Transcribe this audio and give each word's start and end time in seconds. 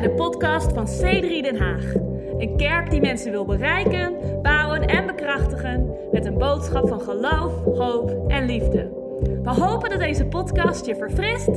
bij 0.00 0.08
de 0.08 0.14
podcast 0.14 0.72
van 0.72 0.86
C3 0.86 1.42
Den 1.42 1.56
Haag. 1.56 1.94
Een 2.38 2.56
kerk 2.56 2.90
die 2.90 3.00
mensen 3.00 3.30
wil 3.30 3.44
bereiken, 3.44 4.14
bouwen 4.42 4.86
en 4.86 5.06
bekrachtigen 5.06 5.90
met 6.12 6.26
een 6.26 6.38
boodschap 6.38 6.88
van 6.88 7.00
geloof, 7.00 7.64
hoop 7.64 8.30
en 8.30 8.46
liefde. 8.46 8.90
We 9.42 9.50
hopen 9.50 9.90
dat 9.90 9.98
deze 9.98 10.24
podcast 10.24 10.86
je 10.86 10.96
verfrist 10.96 11.48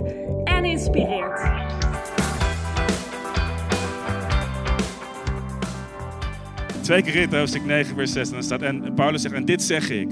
en 0.44 0.66
inspireert. 0.66 1.42
Twee 6.82 7.02
in 7.02 7.34
hoofdstuk 7.34 7.66
9, 7.66 7.96
vers 7.96 8.12
6. 8.12 8.28
En 8.28 8.34
dan 8.34 8.44
staat, 8.44 8.62
en 8.62 8.94
Paulus 8.94 9.22
zegt, 9.22 9.36
en 9.36 9.46
dit 9.46 9.62
zeg 9.62 9.90
ik. 9.90 10.10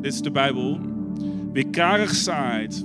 Dit 0.00 0.12
is 0.12 0.20
de 0.20 0.30
Bijbel. 0.30 0.78
Wie 1.52 1.70
karig 1.70 2.14
zaait, 2.14 2.84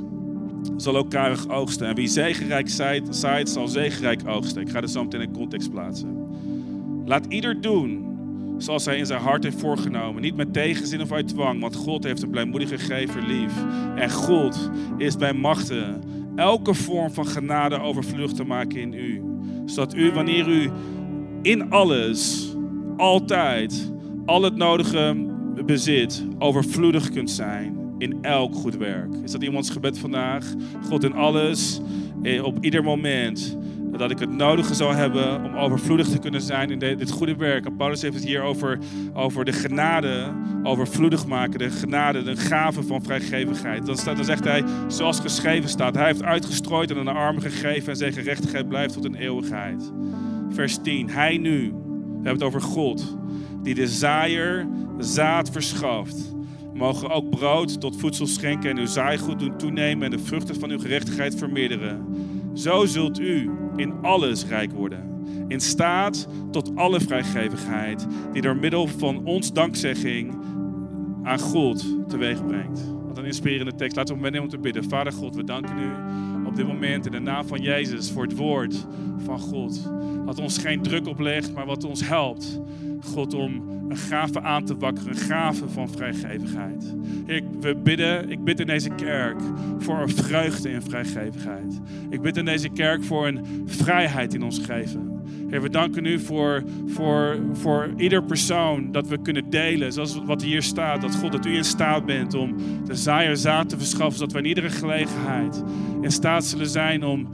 zal 0.77 0.97
ook 0.97 1.09
karig 1.09 1.49
oogsten. 1.49 1.87
En 1.87 1.95
wie 1.95 2.07
zegenrijk 2.07 2.69
zaait, 3.09 3.49
zal 3.49 3.67
zegenrijk 3.67 4.27
oogsten. 4.27 4.61
Ik 4.61 4.69
ga 4.69 4.81
dit 4.81 4.91
zo 4.91 5.03
meteen 5.03 5.21
in 5.21 5.31
context 5.31 5.71
plaatsen. 5.71 6.27
Laat 7.05 7.25
ieder 7.25 7.61
doen 7.61 8.07
zoals 8.57 8.85
hij 8.85 8.97
in 8.97 9.05
zijn 9.05 9.21
hart 9.21 9.43
heeft 9.43 9.59
voorgenomen. 9.59 10.21
Niet 10.21 10.35
met 10.35 10.53
tegenzin 10.53 11.01
of 11.01 11.11
uit 11.11 11.27
dwang, 11.27 11.61
want 11.61 11.75
God 11.75 12.03
heeft 12.03 12.21
een 12.21 12.29
blijmoedige 12.29 12.77
gever 12.77 13.21
lief. 13.21 13.53
En 13.95 14.11
God 14.11 14.69
is 14.97 15.15
bij 15.15 15.33
machten 15.33 16.01
elke 16.35 16.73
vorm 16.73 17.11
van 17.11 17.27
genade 17.27 17.79
overvlucht 17.79 18.35
te 18.35 18.43
maken 18.43 18.79
in 18.79 18.93
u. 18.93 19.23
Zodat 19.65 19.95
u, 19.95 20.11
wanneer 20.11 20.47
u 20.47 20.69
in 21.41 21.69
alles, 21.69 22.51
altijd, 22.97 23.91
al 24.25 24.43
het 24.43 24.55
nodige 24.55 25.15
bezit, 25.65 26.25
overvloedig 26.39 27.09
kunt 27.09 27.29
zijn 27.31 27.78
in 27.99 28.17
elk 28.21 28.55
goed 28.55 28.77
werk. 28.77 29.09
Is 29.23 29.31
dat 29.31 29.43
iemands 29.43 29.69
gebed 29.69 29.99
vandaag? 29.99 30.45
God 30.87 31.03
in 31.03 31.13
alles, 31.13 31.81
eh, 32.23 32.43
op 32.43 32.57
ieder 32.63 32.83
moment. 32.83 33.57
Dat 33.97 34.11
ik 34.11 34.19
het 34.19 34.31
nodige 34.31 34.73
zou 34.73 34.93
hebben 34.93 35.43
om 35.43 35.55
overvloedig 35.55 36.07
te 36.07 36.19
kunnen 36.19 36.41
zijn 36.41 36.71
in 36.71 36.79
dit 36.79 37.11
goede 37.11 37.35
werk. 37.35 37.65
En 37.65 37.75
Paulus 37.75 38.01
heeft 38.01 38.13
het 38.13 38.25
hier 38.25 38.41
over, 38.41 38.79
over 39.13 39.45
de 39.45 39.53
genade, 39.53 40.31
overvloedig 40.63 41.25
maken. 41.25 41.59
De 41.59 41.69
genade, 41.69 42.23
de 42.23 42.35
gave 42.35 42.83
van 42.83 43.03
vrijgevigheid. 43.03 43.85
Dan, 43.85 43.97
staat, 43.97 44.15
dan 44.15 44.25
zegt 44.25 44.43
hij, 44.43 44.63
zoals 44.87 45.19
geschreven 45.19 45.69
staat. 45.69 45.95
Hij 45.95 46.05
heeft 46.05 46.23
uitgestrooid 46.23 46.91
en 46.91 46.97
aan 46.97 47.05
de 47.05 47.11
armen 47.11 47.41
gegeven 47.41 47.89
en 47.89 47.97
zijn 47.97 48.13
gerechtigheid 48.13 48.67
blijft 48.69 48.93
tot 48.93 49.05
een 49.05 49.15
eeuwigheid. 49.15 49.91
Vers 50.49 50.77
10. 50.81 51.09
Hij 51.09 51.37
nu, 51.37 51.71
we 51.71 52.13
hebben 52.13 52.33
het 52.33 52.43
over 52.43 52.61
God, 52.61 53.17
die 53.63 53.75
de 53.75 53.87
zaaier 53.87 54.67
zaad 54.97 55.49
verschaft 55.51 56.37
mogen 56.79 57.09
ook 57.09 57.29
brood 57.29 57.81
tot 57.81 57.97
voedsel 57.97 58.27
schenken 58.27 58.69
en 58.69 58.77
uw 58.77 58.85
zaaigoed 58.85 59.39
doen 59.39 59.57
toenemen 59.57 60.05
en 60.05 60.11
de 60.17 60.23
vruchten 60.23 60.59
van 60.59 60.69
uw 60.69 60.79
gerechtigheid 60.79 61.35
vermeerderen. 61.35 62.05
Zo 62.53 62.85
zult 62.85 63.19
u 63.19 63.49
in 63.75 63.93
alles 64.01 64.45
rijk 64.45 64.71
worden. 64.71 65.23
In 65.47 65.59
staat 65.59 66.27
tot 66.51 66.75
alle 66.75 66.99
vrijgevigheid, 66.99 68.07
die 68.33 68.41
door 68.41 68.55
middel 68.55 68.87
van 68.87 69.25
ons 69.25 69.53
dankzegging 69.53 70.37
aan 71.23 71.39
God 71.39 72.09
teweeg 72.09 72.45
brengt. 72.45 72.81
Wat 73.07 73.17
een 73.17 73.25
inspirerende 73.25 73.75
tekst. 73.75 73.95
Laten 73.95 74.15
we 74.15 74.21
moment 74.21 74.43
om 74.43 74.49
te 74.49 74.57
bidden. 74.57 74.83
Vader 74.83 75.13
God, 75.13 75.35
we 75.35 75.43
danken 75.43 75.77
u 75.77 75.89
op 76.49 76.55
dit 76.55 76.67
moment 76.67 77.05
in 77.05 77.11
de 77.11 77.19
naam 77.19 77.47
van 77.47 77.61
Jezus 77.61 78.11
voor 78.11 78.23
het 78.23 78.35
woord 78.35 78.85
van 79.23 79.39
God. 79.39 79.89
Wat 80.25 80.39
ons 80.39 80.57
geen 80.57 80.81
druk 80.81 81.07
oplegt, 81.07 81.53
maar 81.53 81.65
wat 81.65 81.83
ons 81.83 82.07
helpt. 82.07 82.59
God, 83.01 83.33
om 83.33 83.69
een 83.89 83.97
gave 83.97 84.41
aan 84.41 84.65
te 84.65 84.77
wakkeren, 84.77 85.09
een 85.09 85.17
gave 85.17 85.69
van 85.69 85.89
vrijgevigheid. 85.89 86.95
Heer, 87.25 87.43
we 87.59 87.75
bidden, 87.75 88.29
ik 88.29 88.43
bid 88.43 88.59
in 88.59 88.67
deze 88.67 88.89
kerk 88.89 89.39
voor 89.79 89.97
een 89.97 90.09
vreugde 90.09 90.69
in 90.69 90.81
vrijgevigheid. 90.81 91.79
Ik 92.09 92.21
bid 92.21 92.37
in 92.37 92.45
deze 92.45 92.69
kerk 92.69 93.03
voor 93.03 93.27
een 93.27 93.63
vrijheid 93.65 94.33
in 94.33 94.43
ons 94.43 94.59
geven. 94.59 95.18
Heer, 95.49 95.61
we 95.61 95.69
danken 95.69 96.05
u 96.05 96.19
voor, 96.19 96.63
voor, 96.85 97.39
voor 97.51 97.93
ieder 97.97 98.23
persoon 98.23 98.91
dat 98.91 99.07
we 99.07 99.21
kunnen 99.21 99.49
delen, 99.49 99.93
zoals 99.93 100.19
wat 100.25 100.41
hier 100.41 100.63
staat. 100.63 101.01
Dat 101.01 101.15
God, 101.15 101.31
dat 101.31 101.45
u 101.45 101.55
in 101.55 101.63
staat 101.63 102.05
bent 102.05 102.33
om 102.33 102.55
de 102.85 102.95
zaaier 102.95 103.37
zaad 103.37 103.69
te 103.69 103.77
verschaffen, 103.77 104.17
zodat 104.17 104.33
we 104.33 104.39
in 104.39 104.45
iedere 104.45 104.69
gelegenheid 104.69 105.63
in 106.01 106.11
staat 106.11 106.45
zullen 106.45 106.69
zijn 106.69 107.03
om, 107.03 107.27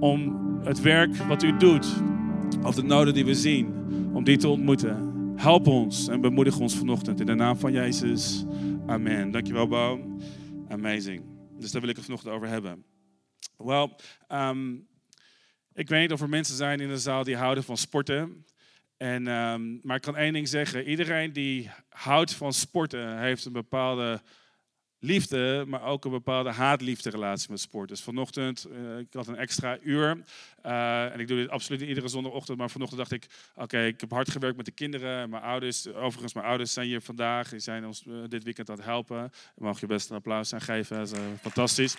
om 0.00 0.38
het 0.64 0.80
werk 0.80 1.16
wat 1.16 1.42
u 1.42 1.56
doet, 1.56 1.86
of 2.62 2.74
de 2.74 2.82
noden 2.82 3.14
die 3.14 3.24
we 3.24 3.34
zien, 3.34 3.74
om 4.12 4.24
die 4.24 4.36
te 4.36 4.48
ontmoeten. 4.48 5.08
Help 5.36 5.66
ons 5.66 6.08
en 6.08 6.20
bemoedig 6.20 6.58
ons 6.58 6.76
vanochtend 6.76 7.20
in 7.20 7.26
de 7.26 7.34
naam 7.34 7.56
van 7.56 7.72
Jezus. 7.72 8.44
Amen. 8.86 9.30
Dankjewel, 9.30 9.68
Bo. 9.68 10.00
Amazing. 10.68 11.22
Dus 11.58 11.70
daar 11.70 11.80
wil 11.80 11.90
ik 11.90 11.96
het 11.96 12.04
vanochtend 12.04 12.34
over 12.34 12.48
hebben. 12.48 12.84
Wel, 13.56 13.96
um, 14.32 14.88
ik 15.80 15.88
weet 15.88 16.00
niet 16.00 16.12
of 16.12 16.20
er 16.20 16.28
mensen 16.28 16.56
zijn 16.56 16.80
in 16.80 16.88
de 16.88 16.98
zaal 16.98 17.24
die 17.24 17.36
houden 17.36 17.64
van 17.64 17.76
sporten. 17.76 18.46
En, 18.96 19.26
um, 19.26 19.80
maar 19.82 19.96
ik 19.96 20.02
kan 20.02 20.16
één 20.16 20.32
ding 20.32 20.48
zeggen. 20.48 20.88
Iedereen 20.88 21.32
die 21.32 21.70
houdt 21.88 22.34
van 22.34 22.52
sporten 22.52 23.18
heeft 23.18 23.44
een 23.44 23.52
bepaalde 23.52 24.22
liefde, 24.98 25.64
maar 25.66 25.82
ook 25.82 26.04
een 26.04 26.10
bepaalde 26.10 26.50
haat-liefde 26.50 27.10
relatie 27.10 27.50
met 27.50 27.60
sport. 27.60 27.88
Dus 27.88 28.00
vanochtend, 28.00 28.66
uh, 28.70 28.98
ik 28.98 29.06
had 29.12 29.26
een 29.26 29.36
extra 29.36 29.78
uur. 29.82 30.24
Uh, 30.66 31.12
en 31.12 31.20
ik 31.20 31.28
doe 31.28 31.36
dit 31.36 31.48
absoluut 31.48 31.80
iedere 31.80 32.08
zondagochtend. 32.08 32.58
Maar 32.58 32.70
vanochtend 32.70 33.00
dacht 33.00 33.12
ik, 33.12 33.26
oké, 33.54 33.84
ik 33.84 34.00
heb 34.00 34.10
hard 34.10 34.30
gewerkt 34.30 34.56
met 34.56 34.66
de 34.66 34.72
kinderen. 34.72 35.30
Mijn 35.30 35.42
ouders, 35.42 35.88
overigens, 35.88 36.34
mijn 36.34 36.46
ouders 36.46 36.72
zijn 36.72 36.86
hier 36.86 37.00
vandaag. 37.00 37.48
Die 37.48 37.58
zijn 37.58 37.86
ons 37.86 38.04
uh, 38.06 38.14
dit 38.28 38.44
weekend 38.44 38.70
aan 38.70 38.76
het 38.76 38.84
helpen. 38.84 39.32
Mag 39.56 39.80
je 39.80 39.86
best 39.86 40.10
een 40.10 40.16
applaus 40.16 40.52
aan 40.52 40.60
geven. 40.60 40.96
Dat 40.96 41.12
is 41.12 41.18
fantastisch. 41.40 41.96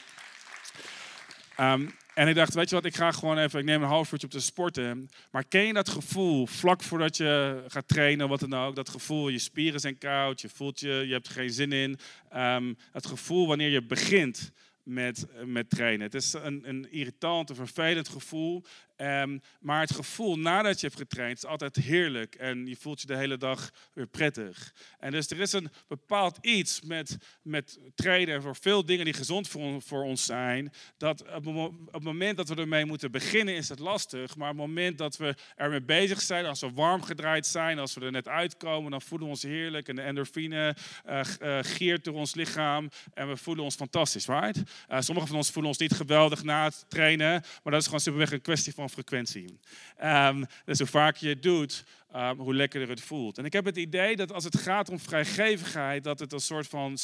Um, 1.60 1.92
en 2.14 2.28
ik 2.28 2.36
dacht, 2.36 2.54
weet 2.54 2.70
je 2.70 2.76
wat, 2.76 2.86
ik 2.86 2.96
ga 2.96 3.12
gewoon 3.12 3.38
even, 3.38 3.60
ik 3.60 3.66
neem 3.66 3.82
een 3.82 3.88
half 3.88 4.12
uurtje 4.12 4.28
op 4.28 4.34
te 4.34 4.40
sporten. 4.40 5.10
Maar 5.32 5.44
ken 5.44 5.66
je 5.66 5.74
dat 5.74 5.90
gevoel, 5.90 6.48
vlak 6.48 6.84
voordat 6.84 7.18
je 7.18 7.64
gaat 7.68 7.88
trainen, 7.88 8.30
wat 8.30 8.40
dan 8.40 8.54
ook, 8.54 8.76
dat 8.76 8.90
gevoel, 8.90 9.30
je 9.30 9.40
spieren 9.40 9.80
zijn 9.80 9.98
koud, 9.98 10.42
je 10.42 10.50
voelt 10.50 10.80
je, 10.80 11.04
je 11.08 11.14
hebt 11.14 11.28
er 11.28 11.34
geen 11.34 11.50
zin 11.50 11.72
in. 11.72 12.00
Um, 12.36 12.78
het 12.92 13.06
gevoel 13.06 13.48
wanneer 13.48 13.70
je 13.70 13.84
begint 13.84 14.52
met, 14.84 15.26
met 15.46 15.70
trainen. 15.70 16.06
Het 16.06 16.14
is 16.14 16.34
een, 16.34 16.70
een 16.70 16.92
irritant, 16.92 17.50
een 17.50 17.56
vervelend 17.56 18.10
gevoel. 18.10 18.64
Um, 19.02 19.42
maar 19.60 19.82
het 19.82 19.94
gevoel 19.94 20.40
nadat 20.40 20.80
je 20.80 20.88
hebt 20.88 21.00
getraind 21.00 21.38
is 21.38 21.46
altijd 21.46 21.76
heerlijk. 21.76 22.36
En 22.36 22.68
je 22.68 22.76
voelt 22.76 23.02
je 23.02 23.08
de 23.08 23.16
hele 23.16 23.38
dag 23.38 23.72
weer 23.94 24.08
prettig. 24.08 24.74
En 25.00 25.12
dus 25.12 25.30
er 25.30 25.40
is 25.40 25.54
een 25.54 25.70
bepaald 25.88 26.38
iets 26.42 26.82
met, 26.82 27.18
met 27.42 27.80
trainen 27.96 28.36
en 28.36 28.42
voor 28.42 28.56
veel 28.56 28.86
dingen 28.86 29.06
die 29.06 29.14
gezond 29.14 29.48
voor, 29.48 29.82
voor 29.82 30.04
ons 30.04 30.26
zijn. 30.26 30.74
Dat 30.98 31.22
op, 31.22 31.46
het 31.92 32.04
moment 32.04 32.38
dat 32.38 32.50
we 32.50 32.56
ermee 32.56 32.86
moeten 32.86 33.12
beginnen 33.12 33.56
is 33.56 33.70
het 33.70 33.80
lastig. 33.80 34.36
Maar 34.36 34.50
op 34.50 34.58
het 34.58 34.68
moment 34.68 34.98
dat 34.98 35.18
we 35.18 35.36
ermee 35.56 35.82
bezig 35.82 36.22
zijn, 36.22 36.46
als 36.46 36.62
we 36.62 36.72
warm 36.72 37.02
gedraaid 37.02 37.46
zijn, 37.46 37.80
als 37.80 37.94
we 37.94 38.02
er 38.02 38.12
net 38.12 38.28
uitkomen, 38.28 38.92
dan 38.92 39.02
voelen 39.02 39.28
we 39.28 39.34
ons 39.34 39.44
heerlijk. 39.44 39.88
En 39.88 39.96
de 39.96 40.02
endorfine 40.02 40.76
uh, 41.10 41.22
uh, 41.42 41.58
geert 41.62 42.04
door 42.04 42.16
ons 42.16 42.36
lichaam. 42.36 42.90
En 43.14 43.30
we 43.30 43.38
voelen 43.38 43.64
ons 43.64 43.76
fantastisch, 43.76 44.26
right? 44.26 44.58
Uh, 44.58 45.00
sommigen 45.00 45.30
van 45.30 45.38
ons 45.38 45.52
voelen 45.52 45.72
ons 45.72 45.80
niet 45.80 45.94
geweldig 45.94 46.44
na 46.44 46.64
het 46.64 46.86
trainen. 46.88 47.30
Maar 47.64 47.72
dat 47.72 47.80
is 47.82 47.86
gewoon 47.86 48.00
simpelweg 48.00 48.32
een 48.32 48.42
kwestie 48.42 48.74
van 48.74 48.90
frequentie. 48.92 49.60
Um, 50.04 50.46
dus 50.66 50.82
vaker 50.84 51.28
je 51.28 51.34
het 51.34 51.44
doet, 51.44 51.84
um, 52.16 52.40
hoe 52.40 52.56
lekkerder 52.56 52.90
het 52.90 53.02
voelt. 53.02 53.38
En 53.38 53.46
ik 53.46 53.54
heb 53.54 53.66
het 53.66 53.78
idee 53.78 54.16
dat 54.16 54.34
als 54.34 54.44
het 54.44 54.58
gaat 54.58 54.90
om 54.90 55.00
vrijgevigheid, 55.00 56.04
dat 56.04 56.20
het 56.20 56.34
een 56.34 56.40
soort 56.40 56.68
van 56.68 56.98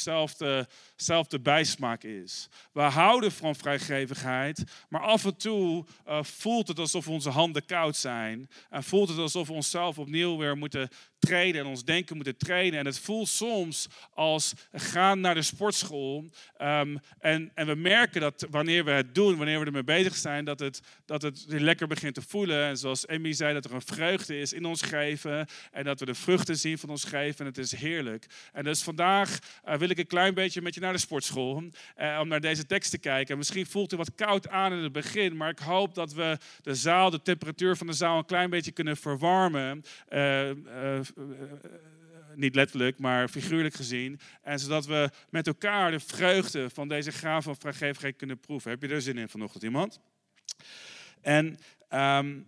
zelfde, 0.96 1.40
bijsmaak 1.42 2.02
is. 2.02 2.48
We 2.72 2.80
houden 2.80 3.32
van 3.32 3.54
vrijgevigheid, 3.54 4.64
maar 4.88 5.00
af 5.00 5.24
en 5.24 5.36
toe 5.36 5.84
uh, 6.08 6.22
voelt 6.22 6.68
het 6.68 6.78
alsof 6.78 7.08
onze 7.08 7.30
handen 7.30 7.66
koud 7.66 7.96
zijn. 7.96 8.48
En 8.70 8.84
voelt 8.84 9.08
het 9.08 9.18
alsof 9.18 9.48
we 9.48 9.52
onszelf 9.52 9.98
opnieuw 9.98 10.36
weer 10.36 10.56
moeten 10.56 10.88
trainen 11.18 11.60
en 11.60 11.66
ons 11.66 11.84
denken 11.84 12.16
moeten 12.16 12.36
trainen. 12.36 12.78
En 12.78 12.86
het 12.86 12.98
voelt 12.98 13.28
soms 13.28 13.88
als 14.14 14.52
gaan 14.72 15.20
naar 15.20 15.34
de 15.34 15.42
sportschool. 15.42 16.30
Um, 16.62 16.98
en, 17.18 17.50
en 17.54 17.66
we 17.66 17.74
merken 17.74 18.20
dat 18.20 18.46
wanneer 18.50 18.84
we 18.84 18.90
het 18.90 19.14
doen, 19.14 19.36
wanneer 19.36 19.60
we 19.60 19.66
ermee 19.66 19.84
bezig 19.84 20.16
zijn, 20.16 20.44
dat 20.44 20.58
het, 20.58 20.80
dat 21.04 21.22
het 21.22 21.44
lekker 21.46 21.86
begint 21.86 22.14
te 22.14 22.22
voelen. 22.22 22.64
En 22.64 22.76
zoals 22.76 23.06
Emmy 23.06 23.32
zei, 23.32 23.54
dat 23.54 23.64
er 23.64 23.74
een 23.74 23.82
vreugde 23.82 24.38
is 24.38 24.52
in 24.52 24.64
ons 24.64 24.82
En 25.72 25.84
dat 25.84 26.00
we 26.00 26.06
de 26.06 26.14
vruchten 26.14 26.56
zien 26.56 26.78
van 26.78 26.88
ons 26.88 27.04
geven. 27.04 27.40
En 27.40 27.46
het 27.46 27.58
is 27.58 27.74
heerlijk. 27.74 28.26
En 28.52 28.64
dus 28.64 28.82
vandaag 28.82 29.38
uh, 29.68 29.74
wil 29.74 29.88
ik 29.88 29.98
een 29.98 30.06
klein 30.06 30.34
beetje 30.34 30.62
met 30.62 30.74
je 30.74 30.80
naar 30.80 30.92
de 30.92 30.98
sportschool. 30.98 31.62
Uh, 31.98 32.18
om 32.20 32.28
naar 32.28 32.40
deze 32.40 32.66
tekst 32.66 32.90
te 32.90 32.98
kijken. 32.98 33.32
En 33.32 33.38
misschien 33.38 33.66
voelt 33.66 33.90
het 33.90 34.00
wat 34.00 34.14
koud 34.14 34.48
aan 34.48 34.72
in 34.72 34.82
het 34.82 34.92
begin. 34.92 35.36
Maar 35.36 35.50
ik 35.50 35.58
hoop 35.58 35.94
dat 35.94 36.12
we 36.12 36.38
de 36.62 36.74
zaal, 36.74 37.10
de 37.10 37.22
temperatuur 37.22 37.76
van 37.76 37.86
de 37.86 37.92
zaal 37.92 38.18
een 38.18 38.24
klein 38.24 38.50
beetje 38.50 38.72
kunnen 38.72 38.96
verwarmen. 38.96 39.82
Uh, 40.10 40.50
niet 42.34 42.54
letterlijk, 42.54 42.98
maar 42.98 43.28
figuurlijk 43.28 43.74
gezien. 43.74 44.20
En 44.42 44.58
zodat 44.58 44.86
we 44.86 45.10
met 45.30 45.46
elkaar 45.46 45.90
de 45.90 46.00
vreugde 46.00 46.70
van 46.70 46.88
deze 46.88 47.12
gave 47.12 47.42
van 47.42 47.56
vrijgevigheid 47.56 48.16
kunnen 48.16 48.38
proeven. 48.38 48.70
Heb 48.70 48.82
je 48.82 48.88
er 48.88 49.02
zin 49.02 49.18
in 49.18 49.28
vanochtend, 49.28 49.62
iemand? 49.62 50.00
En 51.20 51.58
um, 51.90 52.46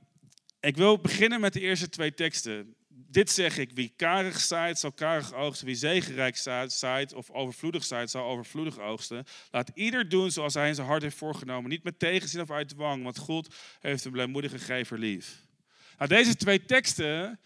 ik 0.61 0.77
wil 0.77 0.99
beginnen 0.99 1.41
met 1.41 1.53
de 1.53 1.61
eerste 1.61 1.89
twee 1.89 2.15
teksten. 2.15 2.75
dit 2.89 3.31
zeg 3.31 3.59
ik, 3.59 3.71
wie 3.73 3.93
karig 3.97 4.41
zaait, 4.41 4.79
zal 4.79 4.93
karig 4.93 5.35
oogsten. 5.35 5.67
Wie 5.67 5.75
zegenrijk 5.75 6.37
zaait 6.67 7.12
of 7.12 7.31
overvloedig 7.31 7.85
zaait, 7.85 8.11
zal 8.11 8.25
overvloedig 8.25 8.79
oogsten. 8.79 9.25
Laat 9.51 9.71
ieder 9.75 10.09
doen 10.09 10.31
zoals 10.31 10.55
hij 10.55 10.69
in 10.69 10.75
zijn 10.75 10.87
hart 10.87 11.03
heeft 11.03 11.17
voorgenomen. 11.17 11.71
Niet 11.71 11.83
met 11.83 11.99
tegenzin 11.99 12.41
of 12.41 12.51
uit 12.51 12.69
dwang, 12.69 13.03
want 13.03 13.19
God 13.19 13.55
heeft 13.81 14.05
een 14.05 14.12
blijmoedige 14.12 14.59
gever 14.59 14.99
lief. 14.99 15.47
Nou, 15.99 16.11
deze 16.11 16.37
twee 16.37 16.65
teksten 16.65 17.41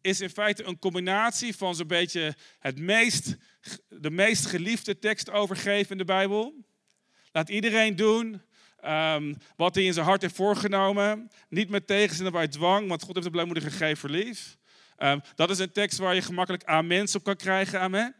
is 0.00 0.20
in 0.20 0.30
feite 0.30 0.64
een 0.64 0.78
combinatie 0.78 1.56
van 1.56 1.74
zo'n 1.74 1.86
beetje 1.86 2.34
het 2.58 2.78
meest, 2.78 3.36
de 3.88 4.10
meest 4.10 4.46
geliefde 4.46 4.98
tekst 4.98 5.30
overgeven 5.30 5.90
in 5.90 5.98
de 5.98 6.04
Bijbel. 6.04 6.54
Laat 7.32 7.48
iedereen 7.48 7.96
doen 7.96 8.42
um, 8.84 9.36
wat 9.56 9.74
hij 9.74 9.84
in 9.84 9.92
zijn 9.92 10.06
hart 10.06 10.22
heeft 10.22 10.34
voorgenomen. 10.34 11.30
Niet 11.48 11.68
met 11.68 11.86
tegenzin 11.86 12.26
of 12.26 12.34
uit 12.34 12.52
dwang, 12.52 12.88
want 12.88 13.02
God 13.02 13.14
heeft 13.14 13.26
een 13.26 13.32
blijmoedige 13.32 13.70
gever 13.70 14.10
lief. 14.10 14.56
Um, 14.98 15.20
dat 15.34 15.50
is 15.50 15.58
een 15.58 15.72
tekst 15.72 15.98
waar 15.98 16.14
je 16.14 16.22
gemakkelijk 16.22 16.64
amen 16.64 17.08
op 17.14 17.24
kan 17.24 17.36
krijgen. 17.36 17.80
Amen. 17.80 18.14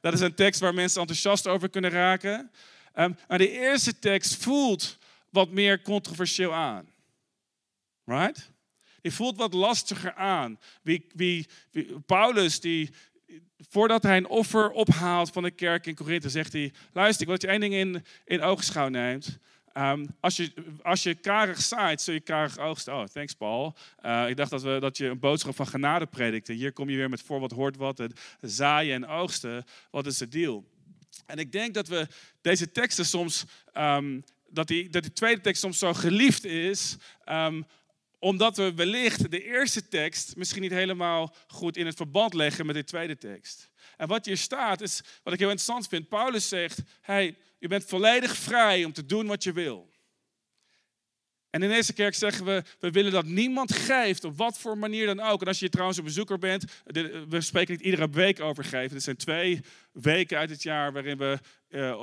Dat 0.00 0.12
is 0.12 0.20
een 0.20 0.34
tekst 0.34 0.60
waar 0.60 0.74
mensen 0.74 1.00
enthousiast 1.00 1.46
over 1.46 1.70
kunnen 1.70 1.90
raken. 1.90 2.50
Um, 2.94 3.16
maar 3.28 3.38
de 3.38 3.50
eerste 3.50 3.98
tekst 3.98 4.42
voelt 4.42 4.98
wat 5.30 5.50
meer 5.50 5.82
controversieel 5.82 6.54
aan. 6.54 6.88
Right? 8.04 8.50
Die 9.00 9.12
voelt 9.12 9.36
wat 9.36 9.52
lastiger 9.52 10.14
aan. 10.14 10.58
Wie, 10.82 11.06
wie, 11.14 11.46
Paulus, 12.06 12.60
die, 12.60 12.90
voordat 13.68 14.02
hij 14.02 14.16
een 14.16 14.28
offer 14.28 14.70
ophaalt 14.70 15.30
van 15.30 15.42
de 15.42 15.50
kerk 15.50 15.86
in 15.86 15.94
Korinthe, 15.94 16.28
zegt 16.28 16.52
hij: 16.52 16.72
Luister, 16.92 17.20
ik 17.20 17.26
wil 17.26 17.38
dat 17.38 17.42
je 17.42 17.48
één 17.48 17.60
ding 17.60 17.74
in, 17.74 18.04
in 18.24 18.42
oogschouw 18.42 18.88
neemt. 18.88 19.38
Um, 19.74 20.06
als, 20.20 20.36
je, 20.36 20.52
als 20.82 21.06
karig 21.20 21.60
zaait, 21.60 22.00
zul 22.00 22.14
je 22.14 22.20
karig 22.20 22.58
oogsten. 22.58 22.94
Oh, 22.94 23.04
thanks 23.04 23.34
Paul. 23.34 23.76
Uh, 24.02 24.28
ik 24.28 24.36
dacht 24.36 24.50
dat, 24.50 24.62
we, 24.62 24.78
dat 24.80 24.96
je 24.96 25.06
een 25.06 25.18
boodschap 25.18 25.56
van 25.56 25.66
genade 25.66 26.06
predikte. 26.06 26.52
Hier 26.52 26.72
kom 26.72 26.88
je 26.88 26.96
weer 26.96 27.08
met 27.08 27.22
voor 27.22 27.40
wat 27.40 27.50
hoort 27.50 27.76
wat. 27.76 27.98
Het 27.98 28.20
zaaien 28.40 28.94
en 28.94 29.06
oogsten. 29.08 29.64
Wat 29.90 30.06
is 30.06 30.18
de 30.18 30.28
deal? 30.28 30.64
En 31.26 31.38
ik 31.38 31.52
denk 31.52 31.74
dat 31.74 31.88
we 31.88 32.06
deze 32.40 32.72
teksten 32.72 33.06
soms, 33.06 33.44
um, 33.74 34.24
dat, 34.48 34.68
die, 34.68 34.88
dat 34.88 35.02
die 35.02 35.12
tweede 35.12 35.40
tekst 35.40 35.60
soms 35.60 35.78
zo 35.78 35.94
geliefd 35.94 36.44
is, 36.44 36.96
um, 37.26 37.66
omdat 38.20 38.56
we 38.56 38.74
wellicht 38.74 39.30
de 39.30 39.44
eerste 39.44 39.88
tekst 39.88 40.36
misschien 40.36 40.62
niet 40.62 40.70
helemaal 40.70 41.34
goed 41.46 41.76
in 41.76 41.86
het 41.86 41.96
verband 41.96 42.34
leggen 42.34 42.66
met 42.66 42.74
de 42.74 42.84
tweede 42.84 43.18
tekst. 43.18 43.68
En 43.96 44.08
wat 44.08 44.26
hier 44.26 44.36
staat 44.36 44.80
is, 44.80 45.00
wat 45.22 45.32
ik 45.32 45.38
heel 45.38 45.50
interessant 45.50 45.88
vind. 45.88 46.08
Paulus 46.08 46.48
zegt, 46.48 46.78
hey, 47.00 47.36
je 47.58 47.68
bent 47.68 47.84
volledig 47.84 48.36
vrij 48.36 48.84
om 48.84 48.92
te 48.92 49.06
doen 49.06 49.26
wat 49.26 49.42
je 49.42 49.52
wil. 49.52 49.89
En 51.50 51.62
in 51.62 51.68
deze 51.68 51.92
kerk 51.92 52.14
zeggen 52.14 52.44
we, 52.44 52.62
we 52.78 52.90
willen 52.90 53.12
dat 53.12 53.24
niemand 53.24 53.72
geeft, 53.74 54.24
op 54.24 54.36
wat 54.36 54.58
voor 54.58 54.78
manier 54.78 55.06
dan 55.06 55.20
ook. 55.20 55.40
En 55.40 55.46
als 55.46 55.58
je 55.58 55.68
trouwens 55.68 55.98
een 55.98 56.04
bezoeker 56.04 56.38
bent, 56.38 56.64
we 57.28 57.40
spreken 57.40 57.72
niet 57.72 57.84
iedere 57.84 58.10
week 58.10 58.40
over 58.40 58.64
geven. 58.64 58.96
Er 58.96 59.02
zijn 59.02 59.16
twee 59.16 59.60
weken 59.92 60.38
uit 60.38 60.50
het 60.50 60.62
jaar 60.62 60.92
waarin 60.92 61.18
we, 61.18 61.38
uh, 61.68 62.00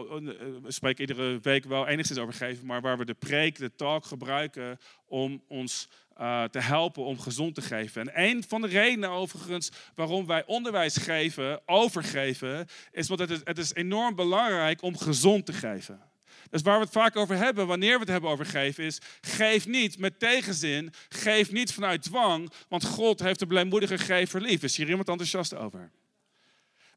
we 0.63 0.71
spreken 0.71 1.01
iedere 1.01 1.39
week 1.41 1.65
wel 1.65 1.87
enigszins 1.87 2.19
over 2.19 2.33
geven, 2.33 2.65
maar 2.65 2.81
waar 2.81 2.97
we 2.97 3.05
de 3.05 3.13
preek, 3.13 3.57
de 3.57 3.75
talk 3.75 4.05
gebruiken 4.05 4.79
om 5.05 5.43
ons 5.47 5.89
uh, 6.19 6.43
te 6.43 6.59
helpen 6.59 7.03
om 7.03 7.19
gezond 7.19 7.55
te 7.55 7.61
geven. 7.61 8.01
En 8.01 8.29
een 8.29 8.43
van 8.47 8.61
de 8.61 8.67
redenen 8.67 9.09
overigens 9.09 9.71
waarom 9.95 10.25
wij 10.25 10.45
onderwijs 10.45 10.97
geven, 10.97 11.61
overgeven, 11.65 12.67
is 12.91 13.07
want 13.07 13.19
het 13.19 13.41
het 13.43 13.57
is 13.57 13.73
enorm 13.73 14.15
belangrijk 14.15 14.81
om 14.81 14.97
gezond 14.97 15.45
te 15.45 15.53
geven. 15.53 16.01
Dus 16.49 16.61
waar 16.61 16.77
we 16.77 16.83
het 16.83 16.93
vaak 16.93 17.15
over 17.15 17.35
hebben, 17.35 17.67
wanneer 17.67 17.93
we 17.93 17.99
het 17.99 18.09
hebben 18.09 18.29
over 18.29 18.45
geven, 18.45 18.83
is 18.83 19.01
geef 19.21 19.67
niet 19.67 19.97
met 19.97 20.19
tegenzin, 20.19 20.93
geef 21.09 21.51
niet 21.51 21.73
vanuit 21.73 22.03
dwang, 22.03 22.51
want 22.67 22.85
God 22.85 23.19
heeft 23.19 23.39
de 23.39 23.47
blijmoedige 23.47 23.97
gever 23.97 24.41
lief. 24.41 24.63
Is 24.63 24.77
hier 24.77 24.89
iemand 24.89 25.07
enthousiast 25.07 25.55
over? 25.55 25.91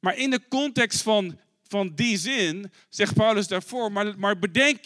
Maar 0.01 0.17
in 0.17 0.31
de 0.31 0.41
context 0.49 1.03
van 1.03 1.39
van 1.71 1.95
die 1.95 2.17
zin 2.17 2.73
zegt 2.89 3.15
Paulus 3.15 3.49
daarvoor, 3.49 3.93
maar, 3.93 4.19
maar 4.19 4.39
bedenk, 4.39 4.81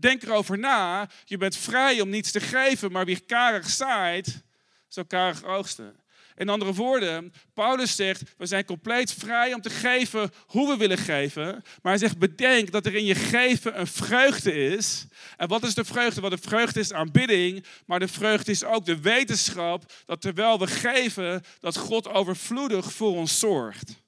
denk 0.00 0.22
erover 0.22 0.58
na. 0.58 1.08
Je 1.24 1.36
bent 1.36 1.56
vrij 1.56 2.00
om 2.00 2.08
niets 2.08 2.30
te 2.30 2.40
geven, 2.40 2.92
maar 2.92 3.04
wie 3.04 3.20
karig 3.20 3.70
zaait, 3.70 4.42
zal 4.88 5.04
karig 5.04 5.44
oogsten. 5.44 5.96
In 6.36 6.48
andere 6.48 6.72
woorden, 6.74 7.32
Paulus 7.52 7.96
zegt, 7.96 8.22
we 8.36 8.46
zijn 8.46 8.64
compleet 8.64 9.12
vrij 9.12 9.54
om 9.54 9.60
te 9.60 9.70
geven 9.70 10.30
hoe 10.46 10.68
we 10.68 10.76
willen 10.76 10.98
geven. 10.98 11.44
Maar 11.52 11.92
hij 11.92 11.98
zegt, 11.98 12.18
bedenk 12.18 12.70
dat 12.70 12.86
er 12.86 12.94
in 12.94 13.04
je 13.04 13.14
geven 13.14 13.80
een 13.80 13.86
vreugde 13.86 14.52
is. 14.52 15.06
En 15.36 15.48
wat 15.48 15.64
is 15.64 15.74
de 15.74 15.84
vreugde? 15.84 16.20
Wat 16.20 16.30
de 16.30 16.38
vreugde 16.38 16.80
is 16.80 16.92
aanbidding, 16.92 17.64
maar 17.86 17.98
de 17.98 18.08
vreugde 18.08 18.50
is 18.50 18.64
ook 18.64 18.84
de 18.84 19.00
wetenschap 19.00 19.92
dat 20.06 20.20
terwijl 20.20 20.58
we 20.58 20.66
geven, 20.66 21.42
dat 21.60 21.76
God 21.76 22.08
overvloedig 22.08 22.92
voor 22.92 23.16
ons 23.16 23.38
zorgt. 23.38 24.02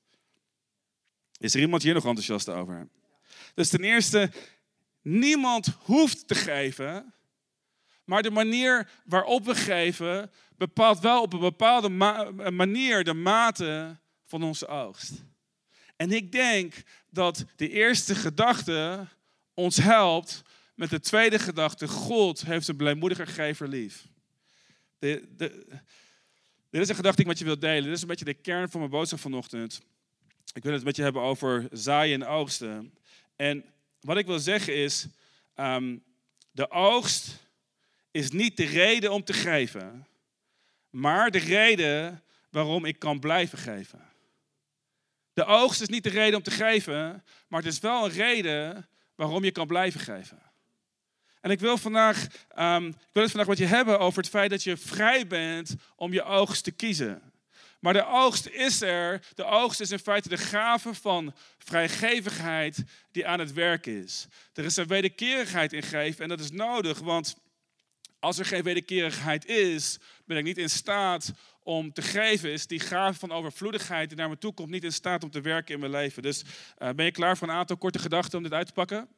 Is 1.38 1.55
er 1.55 1.61
iemand 1.61 1.82
hier 1.82 1.94
nog 1.94 2.05
enthousiast 2.05 2.49
over? 2.49 2.88
Dus 3.55 3.69
ten 3.69 3.84
eerste, 3.84 4.31
niemand 5.02 5.76
hoeft 5.79 6.29
te 6.29 6.34
geven, 6.34 7.14
maar 8.06 8.23
de 8.23 8.31
manier 8.31 8.91
waarop 9.05 9.44
we 9.44 9.55
geven 9.55 10.31
bepaalt 10.56 11.00
wel 11.00 11.23
op 11.23 11.32
een 11.32 11.41
bepaalde 11.41 11.88
manier 12.50 13.05
de 13.05 13.14
mate 13.14 13.99
van 14.25 14.43
onze 14.43 14.67
oogst. 14.67 15.12
En 15.97 16.12
ik 16.12 16.32
denk 16.32 16.75
dat 17.11 17.44
de 17.56 17.69
eerste 17.69 18.14
gedachte 18.14 19.06
ons 19.55 19.76
helpt 19.76 20.43
met 20.75 20.91
de 20.91 21.00
tweede 21.00 21.38
gedachte: 21.38 21.88
God 21.88 22.44
heeft 22.44 22.69
een 22.69 22.76
blijmoediger 22.76 23.26
gever 23.26 23.69
lief. 23.69 24.06
De, 24.99 25.29
de, 25.37 25.67
dit 26.70 26.81
is 26.81 26.88
een 26.88 26.94
gedachte 26.94 27.17
die 27.17 27.25
ik 27.25 27.26
met 27.26 27.38
je 27.38 27.44
wil 27.44 27.58
delen. 27.58 27.85
Dit 27.85 27.93
is 27.93 28.03
een 28.03 28.08
beetje 28.08 28.25
de 28.25 28.35
kern 28.35 28.70
van 28.70 28.81
mijn 28.81 28.93
boodschap 28.93 29.20
vanochtend. 29.20 29.81
Ik 30.53 30.62
wil 30.62 30.73
het 30.73 30.85
met 30.85 30.97
je 30.97 31.03
hebben 31.03 31.23
over 31.23 31.69
zaaien 31.73 32.23
en 32.23 32.29
oogsten. 32.29 32.94
En 33.37 33.64
wat 34.00 34.17
ik 34.17 34.26
wil 34.26 34.38
zeggen 34.38 34.75
is, 34.75 35.06
um, 35.56 36.03
de 36.50 36.70
oogst 36.70 37.45
is 38.17 38.31
niet 38.31 38.57
de 38.57 38.65
reden 38.65 39.13
om 39.13 39.25
te 39.25 39.33
geven, 39.33 40.07
maar 40.91 41.31
de 41.31 41.39
reden 41.39 42.23
waarom 42.51 42.85
ik 42.85 42.99
kan 42.99 43.21
blijven 43.21 43.59
geven. 43.59 44.01
De 45.33 45.45
oogst 45.45 45.81
is 45.81 45.89
niet 45.89 46.03
de 46.03 46.11
reden 46.11 46.37
om 46.37 46.43
te 46.43 46.51
geven, 46.51 47.25
maar 47.49 47.63
het 47.63 47.73
is 47.73 47.79
wel 47.79 48.05
een 48.05 48.11
reden 48.11 48.89
waarom 49.15 49.45
je 49.45 49.51
kan 49.51 49.67
blijven 49.67 50.01
geven. 50.01 50.43
En 51.41 51.51
ik 51.51 51.61
wil, 51.61 51.79
vandaag, 51.79 52.27
um, 52.59 52.87
ik 52.87 53.13
wil 53.13 53.23
het 53.23 53.31
vandaag 53.31 53.49
met 53.49 53.59
je 53.59 53.67
hebben 53.67 53.99
over 53.99 54.19
het 54.19 54.31
feit 54.31 54.51
dat 54.51 54.63
je 54.63 54.77
vrij 54.77 55.27
bent 55.27 55.75
om 55.97 56.13
je 56.13 56.23
oogst 56.23 56.65
te 56.65 56.71
kiezen. 56.71 57.33
Maar 57.81 57.93
de 57.93 58.07
oogst 58.07 58.47
is 58.47 58.81
er. 58.81 59.27
De 59.35 59.45
oogst 59.45 59.81
is 59.81 59.91
in 59.91 59.99
feite 59.99 60.29
de 60.29 60.37
gave 60.37 60.95
van 60.95 61.35
vrijgevigheid 61.59 62.85
die 63.11 63.27
aan 63.27 63.39
het 63.39 63.53
werk 63.53 63.87
is. 63.87 64.27
Er 64.53 64.65
is 64.65 64.77
een 64.77 64.87
wederkerigheid 64.87 65.73
in 65.73 65.82
geven 65.82 66.23
en 66.23 66.29
dat 66.29 66.41
is 66.41 66.51
nodig, 66.51 66.99
want 66.99 67.37
als 68.19 68.39
er 68.39 68.44
geen 68.44 68.63
wederkerigheid 68.63 69.46
is, 69.46 69.99
ben 70.25 70.37
ik 70.37 70.44
niet 70.44 70.58
in 70.58 70.70
staat 70.70 71.32
om 71.63 71.93
te 71.93 72.03
geven. 72.03 72.51
Is 72.51 72.67
die 72.67 72.81
gave 72.81 73.19
van 73.19 73.32
overvloedigheid 73.32 74.08
die 74.08 74.19
naar 74.19 74.29
me 74.29 74.39
toe 74.39 74.53
komt 74.53 74.70
niet 74.70 74.85
in 74.85 74.93
staat 74.93 75.25
om 75.25 75.31
te 75.31 75.41
werken 75.41 75.75
in 75.75 75.81
mijn 75.81 75.93
leven. 75.93 76.23
Dus 76.23 76.43
uh, 76.43 76.91
ben 76.91 77.05
je 77.05 77.11
klaar 77.11 77.37
voor 77.37 77.49
een 77.49 77.55
aantal 77.55 77.77
korte 77.77 77.99
gedachten 77.99 78.37
om 78.37 78.43
dit 78.43 78.53
uit 78.53 78.67
te 78.67 78.73
pakken? 78.73 79.08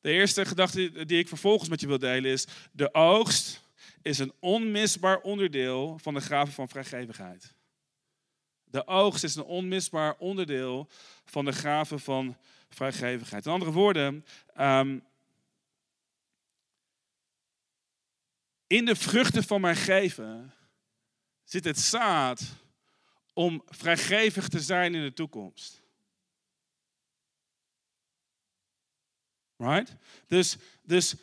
De 0.00 0.10
eerste 0.10 0.44
gedachte 0.44 1.04
die 1.04 1.18
ik 1.18 1.28
vervolgens 1.28 1.68
met 1.68 1.80
je 1.80 1.86
wil 1.86 1.98
delen 1.98 2.30
is: 2.30 2.46
de 2.72 2.94
oogst 2.94 3.60
is 4.02 4.18
een 4.18 4.32
onmisbaar 4.40 5.20
onderdeel 5.20 5.98
van 6.02 6.14
de 6.14 6.20
gave 6.20 6.52
van 6.52 6.68
vrijgevigheid. 6.68 7.54
De 8.64 8.86
oogst 8.86 9.24
is 9.24 9.34
een 9.34 9.44
onmisbaar 9.44 10.14
onderdeel 10.18 10.88
van 11.24 11.44
de 11.44 11.52
gave 11.52 11.98
van 11.98 12.36
vrijgevigheid. 12.68 13.46
In 13.46 13.52
andere 13.52 13.72
woorden, 13.72 14.24
ehm, 14.54 14.98
in 18.72 18.84
de 18.84 18.96
vruchten 18.96 19.44
van 19.44 19.60
mijn 19.60 19.76
geven 19.76 20.54
zit 21.44 21.64
het 21.64 21.78
zaad 21.78 22.42
om 23.32 23.62
vrijgevig 23.66 24.48
te 24.48 24.60
zijn 24.60 24.94
in 24.94 25.02
de 25.02 25.12
toekomst. 25.12 25.82
Right? 29.56 29.96
Dus, 30.26 30.56
dus, 30.82 31.14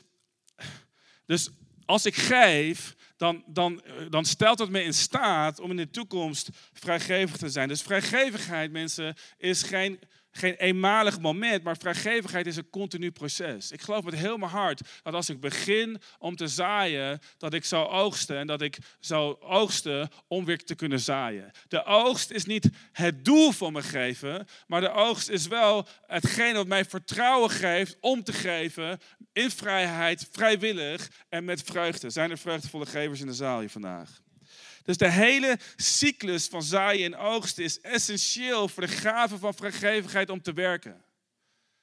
dus 1.26 1.50
als 1.86 2.06
ik 2.06 2.16
geef, 2.16 2.96
dan, 3.18 3.44
dan, 3.48 3.84
dan 4.10 4.26
stelt 4.26 4.58
dat 4.58 4.70
me 4.70 4.84
in 4.84 4.94
staat 4.94 5.60
om 5.60 5.70
in 5.70 5.78
de 5.78 5.90
toekomst 5.90 6.50
vrijgevig 6.74 7.38
te 7.38 7.50
zijn. 7.50 7.68
Dus 7.68 7.82
vrijgevigheid, 7.82 8.72
mensen, 8.72 9.16
is 9.38 9.64
geen 9.64 10.00
geen 10.32 10.54
eenmalig 10.54 11.20
moment, 11.20 11.64
maar 11.64 11.78
vrijgevigheid 11.78 12.46
is 12.46 12.56
een 12.56 12.70
continu 12.70 13.12
proces. 13.12 13.72
Ik 13.72 13.82
geloof 13.82 14.04
met 14.04 14.16
heel 14.16 14.38
mijn 14.38 14.52
hart 14.52 14.82
dat 15.04 15.14
als 15.14 15.30
ik 15.30 15.40
begin 15.40 16.02
om 16.20 16.36
te 16.36 16.48
zaaien, 16.48 17.20
dat 17.38 17.54
ik 17.54 17.66
zou 17.66 17.90
oogsten 17.90 18.38
en 18.38 18.48
dat 18.48 18.62
ik 18.62 18.78
zou 19.00 19.42
oogsten 19.42 20.10
om 20.28 20.46
weer 20.46 20.64
te 20.64 20.76
kunnen 20.76 21.00
zaaien. 21.00 21.52
De 21.68 21.84
oogst 21.84 22.32
is 22.32 22.46
niet 22.46 22.70
het 22.92 23.26
doel 23.26 23.52
van 23.52 23.74
mijn 23.74 23.86
geven, 23.86 24.48
maar 24.68 24.82
de 24.82 24.92
oogst 24.92 25.30
is 25.30 25.48
wel 25.48 25.88
hetgeen 26.08 26.54
wat 26.54 26.68
mij 26.68 26.86
vertrouwen 26.86 27.50
geeft 27.50 27.98
om 28.00 28.24
te 28.24 28.34
geven 28.34 29.00
in 29.34 29.52
vrijheid, 29.52 30.28
vrijwillig 30.32 31.10
en 31.30 31.46
met 31.46 31.62
vreugde. 31.64 32.10
Zijn 32.10 32.32
er 32.32 32.38
vreugdevolle 32.38 32.86
gevers 32.86 33.22
in 33.22 33.28
de 33.28 33.34
zaal 33.34 33.60
hier 33.60 33.70
vandaag? 33.70 34.22
Dus 34.84 34.98
de 34.98 35.10
hele 35.10 35.60
cyclus 35.76 36.48
van 36.48 36.64
zaaien 36.64 37.06
en 37.06 37.20
oogsten 37.20 37.64
is 37.64 37.82
essentieel 37.82 38.68
voor 38.68 38.84
de 38.84 38.90
gave 38.90 39.38
van 39.38 39.54
vrijgevigheid 39.54 40.30
om 40.30 40.42
te 40.42 40.54
werken. 40.54 41.04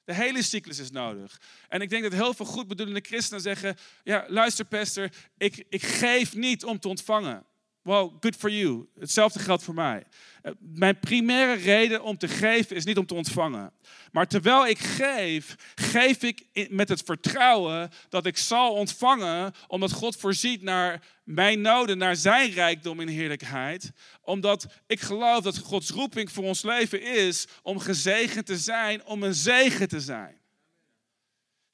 De 0.04 0.14
hele 0.14 0.42
cyclus 0.42 0.78
is 0.78 0.90
nodig. 0.90 1.40
En 1.68 1.80
ik 1.80 1.90
denk 1.90 2.02
dat 2.02 2.12
heel 2.12 2.34
veel 2.34 2.46
goedbedoelende 2.46 3.04
christenen 3.06 3.42
zeggen: 3.42 3.76
Ja, 4.04 4.24
luister, 4.28 4.64
pastor, 4.64 5.10
ik, 5.38 5.64
ik 5.68 5.82
geef 5.82 6.34
niet 6.34 6.64
om 6.64 6.78
te 6.78 6.88
ontvangen. 6.88 7.46
Wow, 7.86 8.16
good 8.20 8.36
for 8.36 8.50
you. 8.50 8.88
Hetzelfde 8.98 9.38
geldt 9.38 9.62
voor 9.62 9.74
mij. 9.74 10.04
Eh, 10.42 10.52
mijn 10.58 11.00
primaire 11.00 11.52
reden 11.52 12.02
om 12.02 12.18
te 12.18 12.28
geven 12.28 12.76
is 12.76 12.84
niet 12.84 12.98
om 12.98 13.06
te 13.06 13.14
ontvangen. 13.14 13.72
Maar 14.12 14.26
terwijl 14.26 14.66
ik 14.66 14.78
geef, 14.78 15.54
geef 15.74 16.22
ik 16.22 16.68
met 16.70 16.88
het 16.88 17.02
vertrouwen 17.04 17.90
dat 18.08 18.26
ik 18.26 18.36
zal 18.36 18.72
ontvangen, 18.72 19.52
omdat 19.66 19.92
God 19.92 20.16
voorziet 20.16 20.62
naar 20.62 21.02
mijn 21.24 21.60
noden, 21.60 21.98
naar 21.98 22.16
zijn 22.16 22.50
rijkdom 22.50 23.00
in 23.00 23.08
heerlijkheid. 23.08 23.90
Omdat 24.20 24.66
ik 24.86 25.00
geloof 25.00 25.42
dat 25.42 25.58
Gods 25.58 25.90
roeping 25.90 26.32
voor 26.32 26.44
ons 26.44 26.62
leven 26.62 27.02
is 27.02 27.46
om 27.62 27.78
gezegend 27.78 28.46
te 28.46 28.58
zijn, 28.58 29.04
om 29.04 29.22
een 29.22 29.34
zegen 29.34 29.88
te 29.88 30.00
zijn. 30.00 30.40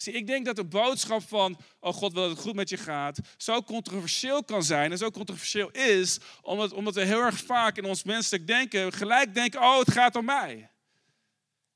Zie, 0.02 0.12
ik 0.12 0.26
denk 0.26 0.44
dat 0.44 0.56
de 0.56 0.64
boodschap 0.64 1.22
van, 1.28 1.58
oh 1.80 1.94
God 1.94 2.12
wil 2.12 2.22
dat 2.22 2.30
het 2.30 2.40
goed 2.40 2.54
met 2.54 2.68
je 2.68 2.76
gaat, 2.76 3.18
zo 3.36 3.62
controversieel 3.62 4.44
kan 4.44 4.62
zijn 4.62 4.90
en 4.90 4.98
zo 4.98 5.10
controversieel 5.10 5.70
is, 5.70 6.18
omdat, 6.40 6.72
omdat 6.72 6.94
we 6.94 7.04
heel 7.04 7.20
erg 7.20 7.38
vaak 7.38 7.76
in 7.76 7.84
ons 7.84 8.02
menselijk 8.02 8.46
denken, 8.46 8.92
gelijk 8.92 9.34
denken, 9.34 9.60
oh 9.60 9.78
het 9.78 9.90
gaat 9.90 10.16
om 10.16 10.24
mij. 10.24 10.70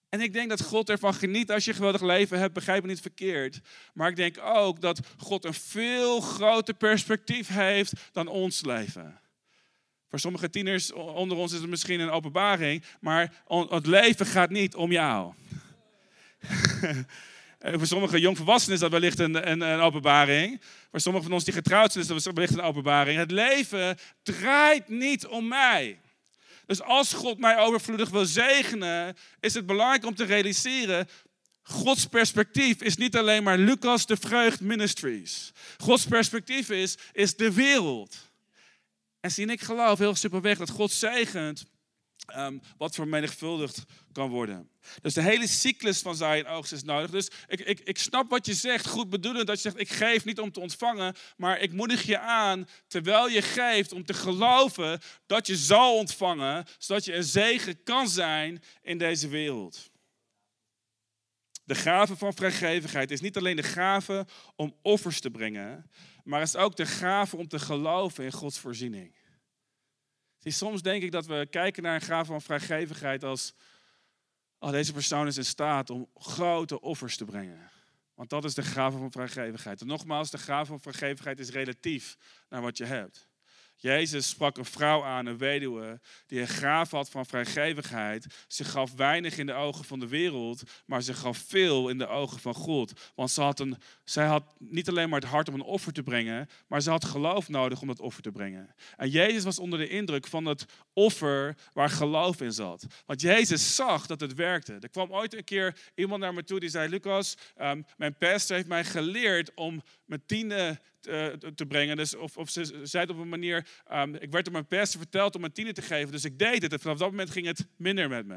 En 0.09 0.21
ik 0.21 0.33
denk 0.33 0.49
dat 0.49 0.63
God 0.63 0.91
ervan 0.91 1.15
geniet 1.15 1.51
als 1.51 1.65
je 1.65 1.71
een 1.71 1.77
geweldig 1.77 2.03
leven 2.03 2.39
hebt, 2.39 2.55
begrijp 2.55 2.83
me 2.83 2.89
niet 2.89 3.01
verkeerd. 3.01 3.61
Maar 3.95 4.09
ik 4.09 4.17
denk 4.17 4.39
ook 4.39 4.81
dat 4.81 5.01
God 5.17 5.45
een 5.45 5.55
veel 5.55 6.21
groter 6.21 6.75
perspectief 6.75 7.49
heeft 7.49 7.93
dan 8.13 8.27
ons 8.27 8.65
leven. 8.65 9.21
Voor 10.09 10.19
sommige 10.19 10.51
tieners 10.51 10.93
onder 10.93 11.37
ons 11.37 11.53
is 11.53 11.61
het 11.61 11.71
misschien 11.71 12.01
een 12.01 12.11
openbaring, 12.11 12.85
maar 13.01 13.43
het 13.69 13.87
leven 13.87 14.27
gaat 14.27 14.51
niet 14.51 14.75
om 14.75 14.93
jou. 14.93 15.35
Eh, 17.59 17.73
voor 17.73 17.87
sommige 17.87 18.21
jongvolwassenen 18.21 18.75
is 18.75 18.81
dat 18.81 18.91
wellicht 18.91 19.19
een, 19.19 19.51
een, 19.51 19.61
een, 19.61 19.81
openbaring. 19.81 20.61
Voor 20.91 21.01
sommigen 21.01 21.27
van 21.27 21.37
ons 21.37 21.45
die 21.45 21.55
getrouwd 21.55 21.93
zijn 21.93 22.05
is 22.05 22.23
dat 22.23 22.35
wellicht 22.35 22.53
een 22.53 22.61
openbaring. 22.61 23.19
Het 23.19 23.31
leven 23.31 23.99
draait 24.23 24.89
niet 24.89 25.27
om 25.27 25.49
mij. 25.49 26.01
Dus 26.67 26.83
als 26.83 27.13
God 27.13 27.39
mij 27.39 27.59
overvloedig 27.59 28.11
wil 28.11 28.25
zegenen, 28.25 29.17
is 29.41 29.55
het 29.55 29.67
belangrijk 29.67 30.05
om 30.05 30.15
te 30.15 30.25
realiseren. 30.25 31.09
Gods 31.63 32.07
perspectief 32.07 32.83
is 32.83 32.97
niet 32.97 33.17
alleen 33.17 33.43
maar 33.43 33.59
Lucas 33.59 34.07
de 34.07 34.17
Vreugd 34.17 34.61
Ministries. 34.61 35.53
Gods 35.77 36.07
perspectief 36.07 36.71
is, 36.71 36.99
is 37.13 37.37
de 37.37 37.53
wereld. 37.53 38.17
En 39.21 39.31
zie 39.31 39.47
ik 39.47 39.61
geloof 39.61 39.99
heel 39.99 40.15
superweg 40.15 40.59
dat 40.59 40.71
God 40.71 40.93
zegent 40.93 41.65
um, 42.37 42.61
wat 42.79 42.95
vermenigvuldigd 42.95 43.85
kan 44.13 44.31
worden. 44.31 44.71
Dus 45.03 45.15
de 45.15 45.23
hele 45.23 45.47
cyclus 45.47 46.01
van 46.01 46.17
zaai 46.17 46.43
en 46.43 46.51
oogst 46.51 46.73
is 46.73 46.83
nodig. 46.83 47.11
Dus 47.11 47.31
ik, 47.49 47.61
ik, 47.61 47.81
ik 47.81 47.99
snap 47.99 48.31
wat 48.31 48.47
je 48.47 48.55
zegt, 48.55 48.87
goed 48.87 49.11
bedoelend, 49.11 49.47
dat 49.47 49.57
je 49.57 49.63
zegt, 49.63 49.81
ik 49.81 49.91
geef 49.91 50.25
niet 50.25 50.41
om 50.41 50.53
te 50.53 50.61
ontvangen, 50.61 51.15
maar 51.37 51.61
ik 51.61 51.73
moedig 51.73 52.03
je 52.03 52.19
aan, 52.19 52.69
terwijl 52.87 53.29
je 53.29 53.43
geeft, 53.43 53.93
om 53.93 54.05
te 54.05 54.15
geloven 54.15 55.01
dat 55.27 55.47
je 55.47 55.57
zal 55.57 55.97
ontvangen, 55.97 56.67
zodat 56.79 57.05
je 57.05 57.15
een 57.15 57.25
zegen 57.25 57.83
kan 57.83 58.09
zijn 58.09 58.63
in 58.83 58.99
deze 58.99 59.29
wereld. 59.29 59.91
De 61.65 61.75
gave 61.75 62.17
van 62.17 62.35
vrijgevigheid 62.35 63.11
is 63.11 63.21
niet 63.21 63.37
alleen 63.37 63.57
de 63.57 63.63
gave 63.63 64.27
om 64.57 64.77
offers 64.83 65.21
te 65.21 65.31
brengen, 65.31 65.91
maar 66.25 66.43
is 66.43 66.57
ook 66.57 66.77
de 66.77 66.87
gave 66.87 67.37
om 67.37 67.49
te 67.49 67.59
geloven 67.59 68.25
in 68.25 68.33
Gods 68.33 68.59
voorziening. 68.59 69.15
Soms 70.53 70.83
denk 70.83 71.03
ik 71.03 71.11
dat 71.11 71.27
we 71.27 71.47
kijken 71.51 71.83
naar 71.83 71.95
een 71.95 72.01
gave 72.01 72.25
van 72.25 72.43
vrijgevigheid 72.43 73.25
als 73.25 73.55
Oh, 74.59 74.71
deze 74.71 74.93
persoon 74.93 75.27
is 75.27 75.37
in 75.37 75.45
staat 75.45 75.91
om 75.91 76.09
grote 76.15 76.81
offers 76.81 77.17
te 77.17 77.25
brengen. 77.25 77.71
Want 78.15 78.31
dat 78.31 78.45
is 78.45 78.55
de 78.55 78.63
gave 78.63 78.99
van 78.99 79.11
vrijgevigheid. 79.11 79.81
En 79.81 79.87
nogmaals, 79.87 80.31
de 80.31 80.39
gave 80.39 80.67
van 80.67 80.81
vrijgevigheid 80.81 81.39
is 81.39 81.51
relatief 81.51 82.17
naar 82.49 82.63
wat 82.63 82.77
je 82.77 82.85
hebt. 82.85 83.29
Jezus 83.77 84.29
sprak 84.29 84.57
een 84.57 84.65
vrouw 84.65 85.05
aan, 85.05 85.27
een 85.27 85.39
weduwe, 85.39 86.01
die 86.27 86.41
een 86.41 86.49
graaf 86.49 86.91
had 86.91 87.11
van 87.11 87.27
vrijgevigheid. 87.27 88.27
Ze 88.49 88.65
gaf 88.65 88.93
weinig 88.93 89.39
in 89.39 89.47
de 89.47 89.53
ogen 89.53 89.85
van 89.85 90.01
de 90.01 90.09
wereld, 90.09 90.63
maar 90.87 91.03
ze 91.03 91.15
gaf 91.15 91.39
veel 91.39 91.89
in 91.89 91.99
de 91.99 92.07
ogen 92.07 92.41
van 92.41 92.55
God. 92.55 93.13
Want 93.15 93.31
ze 93.31 93.43
had 93.43 93.61
een, 93.61 93.77
zij 94.05 94.27
had 94.27 94.55
niet 94.59 94.89
alleen 94.89 95.09
maar 95.09 95.21
het 95.21 95.29
hart 95.29 95.49
om 95.49 95.55
een 95.55 95.63
offer 95.63 95.93
te 95.93 96.03
brengen, 96.03 96.49
maar 96.67 96.83
ze 96.83 96.91
had 96.91 97.05
geloof 97.05 97.49
nodig 97.49 97.81
om 97.81 97.87
dat 97.87 98.01
offer 98.01 98.23
te 98.23 98.33
brengen. 98.33 98.75
En 98.97 99.09
Jezus 99.09 99.45
was 99.45 99.59
onder 99.59 99.79
de 99.79 99.89
indruk 99.89 100.27
van 100.27 100.45
het 100.45 100.67
offer 100.93 101.57
waar 101.73 101.91
geloof 101.91 102.41
in 102.41 102.53
zat. 102.53 102.87
Want 103.07 103.21
Jezus 103.21 103.75
zag 103.75 104.07
dat 104.07 104.21
het 104.21 104.35
werkte. 104.35 104.77
Er 104.81 104.89
kwam 104.89 105.13
ooit 105.13 105.35
een 105.35 105.45
keer 105.45 105.79
iemand 105.95 106.21
naar 106.21 106.35
me 106.35 106.45
toe 106.45 106.61
die 106.61 106.69
zei: 106.69 106.89
Lucas, 106.89 107.37
um, 107.61 107.87
mijn 107.97 108.17
pastor 108.17 108.57
heeft 108.57 108.69
mij 108.69 108.85
geleerd 108.85 109.55
om 109.55 109.83
mijn 110.07 110.23
tiende 110.27 110.81
eh, 111.03 111.27
te 111.27 111.67
brengen. 111.67 111.97
Dus 111.97 112.15
of, 112.15 112.37
of 112.37 112.51
ze 112.51 112.81
zei 112.83 113.03
het 113.03 113.13
op 113.13 113.19
een 113.19 113.29
manier, 113.29 113.67
um, 113.93 114.15
ik 114.15 114.31
werd 114.31 114.45
door 114.45 114.53
mijn 114.53 114.67
pastor 114.67 115.01
verteld 115.01 115.35
om 115.35 115.41
mijn 115.41 115.53
tiende 115.53 115.73
te 115.73 115.83
geven. 115.83 116.13
Dus 116.13 116.25
ik 116.25 116.39
deed 116.39 116.63
het 116.63 116.73
en 116.73 116.81
vanaf 116.81 116.99
dat 116.99 117.11
moment 117.11 117.31
ging 117.31 117.47
het 117.47 117.67
minder 117.77 118.09
met 118.09 118.27
me. 118.27 118.35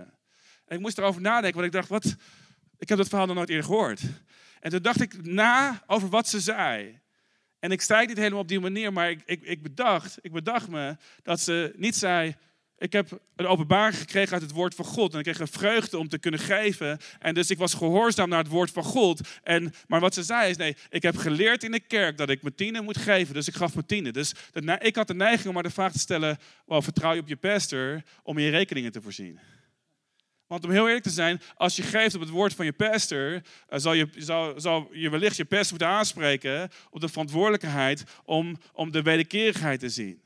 En 0.66 0.76
ik 0.76 0.80
moest 0.80 0.98
erover 0.98 1.22
nadenken, 1.22 1.54
want 1.54 1.66
ik 1.66 1.72
dacht, 1.72 1.90
wat, 1.90 2.16
ik 2.78 2.90
heb 2.90 2.98
dat 2.98 3.08
verhaal 3.08 3.26
nog 3.26 3.36
nooit 3.36 3.50
eerder 3.50 3.66
gehoord. 3.66 4.02
En 4.60 4.70
toen 4.70 4.82
dacht 4.82 5.02
ik 5.02 5.26
na 5.26 5.84
over 5.88 6.10
wat 6.10 6.28
ze 6.28 6.40
zei. 6.40 7.00
En 7.60 7.72
ik 7.72 7.82
zei 7.82 8.00
het 8.00 8.10
niet 8.10 8.18
helemaal 8.18 8.40
op 8.40 8.48
die 8.48 8.60
manier, 8.60 8.94
maar 8.94 9.10
ik, 9.10 9.22
ik, 9.26 9.42
ik, 9.42 9.62
bedacht, 9.62 10.18
ik 10.22 10.32
bedacht 10.32 10.68
me 10.68 10.98
dat 11.24 11.40
ze 11.40 11.74
niet 11.76 11.96
zei, 11.96 12.36
ik 12.80 12.94
heb 12.94 13.20
een 13.36 13.48
openbaring 13.48 13.98
gekregen 13.98 14.34
uit 14.34 14.42
het 14.42 14.52
woord 14.52 14.76
van 14.76 14.86
God. 14.86 15.14
En 15.14 15.18
ik 15.18 15.24
kreeg 15.24 15.40
een 15.40 15.48
vreugde 15.48 15.98
om 15.98 16.10
te 16.10 16.20
kunnen 16.20 16.40
geven. 16.40 17.00
En 17.20 17.34
dus 17.34 17.50
ik 17.50 17.58
was 17.58 17.74
gehoorzaam 17.74 18.30
naar 18.30 18.40
het 18.40 18.48
woord 18.48 18.72
van 18.72 18.84
God. 18.84 19.22
En, 19.44 19.74
maar 19.88 20.00
wat 20.00 20.14
ze 20.14 20.24
zei 20.24 20.50
is, 20.50 20.58
nee, 20.58 20.76
ik 20.90 21.02
heb 21.02 21.18
geleerd 21.18 21.64
in 21.64 21.72
de 21.72 21.80
kerk 21.80 22.18
dat 22.18 22.30
ik 22.30 22.42
mijn 22.42 22.56
tienen 22.56 22.84
moet 22.84 22.98
geven. 22.98 23.34
Dus 23.34 23.48
ik 23.48 23.56
gaf 23.56 23.74
mijn 23.74 23.86
tienen. 23.86 24.14
Dus 24.14 24.34
ik 24.80 24.96
had 24.96 25.08
de 25.08 25.14
neiging 25.14 25.48
om 25.48 25.54
maar 25.54 25.64
de 25.64 25.70
vraag 25.70 25.92
te 25.92 26.00
stellen, 26.00 26.38
well, 26.66 26.82
vertrouw 26.82 27.14
je 27.14 27.22
op 27.22 27.28
je 27.28 27.36
pastor 27.36 28.04
om 28.24 28.40
je 28.40 28.50
rekeningen 28.50 28.92
te 28.92 29.02
voorzien? 29.02 29.40
Want 30.48 30.64
om 30.64 30.72
heel 30.72 30.88
eerlijk 30.88 31.04
te 31.04 31.10
zijn, 31.10 31.42
als 31.56 31.76
je 31.76 31.84
geeft 31.84 32.16
op 32.16 32.22
het 32.22 32.30
woord 32.30 32.54
van 32.54 32.66
je 32.66 32.74
pastor, 32.74 33.42
eh, 33.68 33.80
zal 33.80 33.94
je, 33.94 34.08
zal, 34.18 34.60
zal 34.60 34.90
je 34.92 35.10
wellicht 35.10 35.36
je 35.36 35.46
pastor 35.46 35.70
moeten 35.70 35.88
aanspreken 35.88 36.70
op 36.90 37.02
de 37.02 37.08
verantwoordelijkheid 37.08 38.04
om, 38.26 38.58
om 38.74 38.92
de 38.92 39.02
wederkerigheid 39.02 39.80
te 39.80 39.90
zien. 39.90 40.22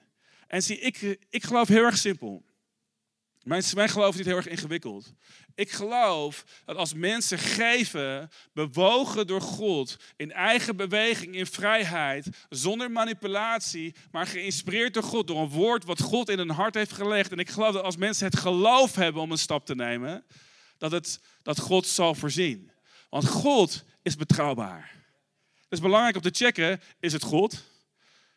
En 0.48 0.64
zie, 0.64 0.80
ik, 0.80 1.18
ik 1.30 1.44
geloof 1.44 1.68
heel 1.68 1.84
erg 1.84 1.98
simpel. 1.98 2.44
Mijn, 3.44 3.64
geloof 3.64 4.10
is 4.10 4.16
niet 4.16 4.26
heel 4.26 4.36
erg 4.36 4.48
ingewikkeld. 4.48 5.14
Ik 5.56 5.72
geloof 5.72 6.44
dat 6.66 6.76
als 6.76 6.94
mensen 6.94 7.38
geven, 7.38 8.30
bewogen 8.54 9.28
door 9.28 9.42
God, 9.42 9.98
in 10.16 10.32
eigen 10.32 10.76
beweging, 10.76 11.36
in 11.36 11.46
vrijheid, 11.46 12.28
zonder 12.50 12.92
manipulatie, 12.92 13.96
maar 14.12 14.28
geïnspireerd 14.28 14.94
door 14.94 15.04
God, 15.04 15.28
door 15.28 15.40
een 15.40 15.50
woord 15.50 15.86
wat 15.86 16.02
God 16.02 16.30
in 16.30 16.38
hun 16.38 16.50
hart 16.50 16.76
heeft 16.76 16.92
gelegd. 16.92 17.32
En 17.32 17.38
ik 17.38 17.50
geloof 17.50 17.74
dat 17.74 17.84
als 17.84 17.98
mensen 17.98 18.26
het 18.26 18.38
geloof 18.38 18.96
hebben 18.96 19.22
om 19.22 19.32
een 19.32 19.38
stap 19.38 19.66
te 19.66 19.76
nemen, 19.76 20.26
dat, 20.78 20.92
het, 20.92 21.20
dat 21.42 21.60
God 21.60 21.88
zal 21.88 22.16
voorzien. 22.16 22.72
Want 23.10 23.28
God 23.28 23.84
is 24.02 24.16
betrouwbaar. 24.16 24.92
Het 25.54 25.72
is 25.72 25.80
belangrijk 25.80 26.16
om 26.16 26.22
te 26.22 26.46
checken, 26.46 26.82
is 27.00 27.14
het 27.14 27.24
God? 27.24 27.64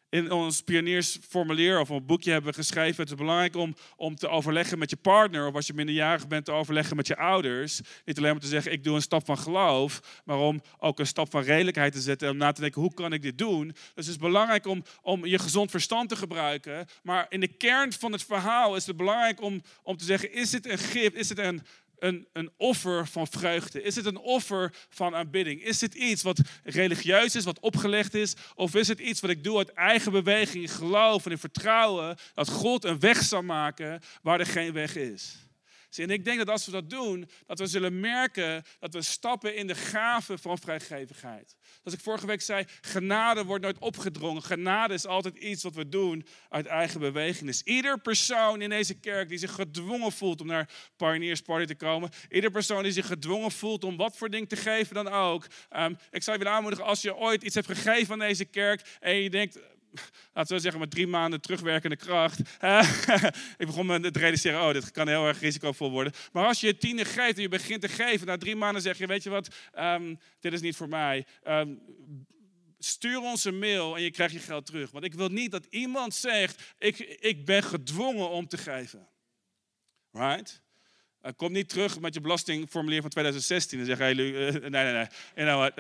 In 0.09 0.31
ons 0.31 0.63
pioniersformulier 0.63 1.81
of 1.81 1.89
een 1.89 2.07
boekje 2.07 2.31
hebben 2.31 2.55
geschreven. 2.55 3.01
Het 3.01 3.11
is 3.11 3.17
belangrijk 3.17 3.57
om, 3.57 3.75
om 3.97 4.17
te 4.17 4.29
overleggen 4.29 4.79
met 4.79 4.91
je 4.91 4.97
partner. 4.97 5.47
Of 5.47 5.55
als 5.55 5.67
je 5.67 5.75
minderjarig 5.75 6.27
bent, 6.27 6.45
te 6.45 6.53
overleggen 6.53 6.97
met 6.97 7.07
je 7.07 7.17
ouders. 7.17 7.81
Niet 8.05 8.19
alleen 8.19 8.33
maar 8.33 8.41
te 8.41 8.47
zeggen, 8.47 8.73
ik 8.73 8.85
doe 8.85 8.95
een 8.95 9.03
stap 9.03 9.25
van 9.25 9.39
geloof. 9.39 10.23
Maar 10.25 10.39
om 10.39 10.61
ook 10.79 10.99
een 10.99 11.07
stap 11.07 11.31
van 11.31 11.43
redelijkheid 11.43 11.93
te 11.93 12.01
zetten. 12.01 12.27
En 12.27 12.33
om 12.33 12.39
na 12.39 12.53
te 12.53 12.61
denken, 12.61 12.81
hoe 12.83 12.95
kan 12.95 13.13
ik 13.13 13.23
dit 13.23 13.39
doen? 13.39 13.67
Dus 13.67 14.07
het 14.07 14.07
is 14.07 14.17
belangrijk 14.17 14.67
om, 14.67 14.85
om 15.03 15.27
je 15.27 15.39
gezond 15.39 15.71
verstand 15.71 16.09
te 16.09 16.17
gebruiken. 16.17 16.87
Maar 17.03 17.27
in 17.29 17.41
de 17.41 17.57
kern 17.57 17.93
van 17.93 18.13
het 18.13 18.23
verhaal 18.23 18.77
is 18.77 18.87
het 18.87 18.97
belangrijk 18.97 19.41
om, 19.41 19.63
om 19.83 19.97
te 19.97 20.05
zeggen, 20.05 20.33
is 20.33 20.51
dit 20.51 20.67
een 20.67 20.79
gift? 20.79 21.15
Is 21.15 21.29
het 21.29 21.39
een 21.39 21.63
een, 21.99 22.27
een 22.33 22.51
offer 22.57 23.07
van 23.07 23.27
vreugde? 23.27 23.83
Is 23.83 23.97
het 23.97 24.07
een 24.07 24.19
offer 24.19 24.75
van 24.89 25.15
aanbidding? 25.15 25.63
Is 25.63 25.81
het 25.81 25.95
iets 25.95 26.23
wat 26.23 26.41
religieus 26.65 27.35
is, 27.35 27.45
wat 27.45 27.61
opgelegd 27.61 28.15
is? 28.15 28.35
Of 28.55 28.75
is 28.75 28.89
het 28.89 28.99
iets 28.99 29.21
wat 29.21 29.31
ik 29.31 29.45
doe 29.45 29.59
uit 29.59 29.73
eigen 29.73 30.13
beweging, 30.13 30.63
in 30.63 30.69
geloof 30.69 31.25
en 31.25 31.31
in 31.31 31.39
vertrouwen 31.39 32.17
dat 32.35 32.49
God 32.49 32.85
een 32.85 33.01
weg 33.01 33.23
zal 33.23 33.43
maken 33.43 34.01
waar 34.23 34.41
er 34.41 34.47
geen 34.47 34.73
weg 34.73 34.97
is? 34.97 35.46
En 36.03 36.11
ik 36.11 36.25
denk 36.25 36.39
dat 36.39 36.49
als 36.49 36.67
we 36.67 36.73
dat 36.73 36.91
doen, 36.91 37.29
dat 37.47 37.59
we 37.59 37.67
zullen 37.67 38.01
merken 38.01 38.65
dat 38.79 38.95
we 38.95 39.03
stappen 39.03 39.57
in 39.57 39.67
de 39.67 39.75
gave 39.75 40.39
van 40.39 40.59
vrijgevigheid. 40.59 41.57
Als 41.85 41.95
ik 41.95 42.01
vorige 42.01 42.27
week 42.27 42.41
zei, 42.41 42.65
genade 42.81 43.45
wordt 43.45 43.65
nooit 43.65 43.79
opgedrongen. 43.79 44.43
Genade 44.43 44.95
is 44.95 45.07
altijd 45.07 45.37
iets 45.37 45.63
wat 45.63 45.75
we 45.75 45.89
doen 45.89 46.27
uit 46.49 46.67
eigen 46.67 47.01
beweging. 47.01 47.47
Dus 47.47 47.63
ieder 47.63 48.01
persoon 48.01 48.63
in 48.63 48.69
deze 48.69 48.95
kerk 48.95 49.29
die 49.29 49.39
zich 49.39 49.53
gedwongen 49.53 50.13
voelt 50.13 50.41
om 50.41 50.47
naar 50.47 50.71
Pioneers 50.97 51.41
Party 51.41 51.65
te 51.65 51.75
komen. 51.75 52.11
Ieder 52.29 52.51
persoon 52.51 52.83
die 52.83 52.93
zich 52.93 53.07
gedwongen 53.07 53.51
voelt 53.51 53.85
om 53.85 53.97
wat 53.97 54.17
voor 54.17 54.31
ding 54.31 54.49
te 54.49 54.57
geven 54.57 54.95
dan 54.95 55.09
ook. 55.09 55.47
Um, 55.77 55.97
ik 56.11 56.23
zou 56.23 56.37
je 56.37 56.43
willen 56.43 56.59
aanmoedigen, 56.59 56.87
als 56.87 57.03
je 57.03 57.17
ooit 57.17 57.43
iets 57.43 57.55
hebt 57.55 57.67
gegeven 57.67 58.13
aan 58.13 58.19
deze 58.19 58.45
kerk 58.45 58.97
en 59.01 59.23
je 59.23 59.31
denkt, 59.31 59.59
laten 60.35 60.57
we 60.57 60.63
zeggen, 60.63 60.81
met 60.81 60.91
drie 60.91 61.07
maanden 61.07 61.41
terugwerkende 61.41 61.97
kracht. 61.97 62.39
ik 63.63 63.67
begon 63.67 63.87
me 63.87 64.11
te 64.11 64.19
realiseren, 64.19 64.61
oh, 64.61 64.73
dit 64.73 64.91
kan 64.91 65.09
heel 65.09 65.27
erg 65.27 65.41
risicovol 65.41 65.91
worden. 65.91 66.13
Maar 66.33 66.47
als 66.47 66.61
je 66.61 66.77
tiende 66.77 67.05
geeft 67.05 67.37
en 67.37 67.43
je 67.43 67.49
begint 67.49 67.81
te 67.81 67.89
geven, 67.89 68.27
na 68.27 68.37
drie 68.37 68.57
maanden 68.57 68.83
zeg 68.83 68.99
je, 68.99 69.07
weet 69.07 69.23
je 69.23 69.31
wat, 69.31 69.49
ehm, 69.73 70.15
dit 70.41 70.53
is 70.53 70.61
niet 70.61 70.77
voor 70.77 70.89
mij. 70.89 71.27
Ehm, 71.43 71.75
stuur 72.79 73.21
ons 73.21 73.45
een 73.45 73.59
mail 73.59 73.97
en 73.97 74.03
je 74.03 74.11
krijgt 74.11 74.35
je 74.35 74.41
geld 74.41 74.67
terug. 74.67 74.91
Want 74.91 75.05
ik 75.05 75.15
wil 75.15 75.29
niet 75.29 75.51
dat 75.51 75.67
iemand 75.71 76.15
zegt, 76.15 76.75
ik, 76.79 76.99
ik 76.99 77.45
ben 77.45 77.63
gedwongen 77.63 78.31
om 78.31 78.47
te 78.47 78.59
geven. 78.59 79.09
Right? 80.13 80.65
Uh, 81.27 81.33
kom 81.37 81.53
niet 81.53 81.69
terug 81.69 82.01
met 82.01 82.15
je 82.15 82.21
belastingformulier 82.21 83.01
van 83.01 83.11
2016 83.11 83.79
en 83.79 83.87
zeg, 83.87 83.99
hey, 83.99 84.15
nee, 84.15 84.51
nee, 84.71 85.07
nee? 85.35 85.71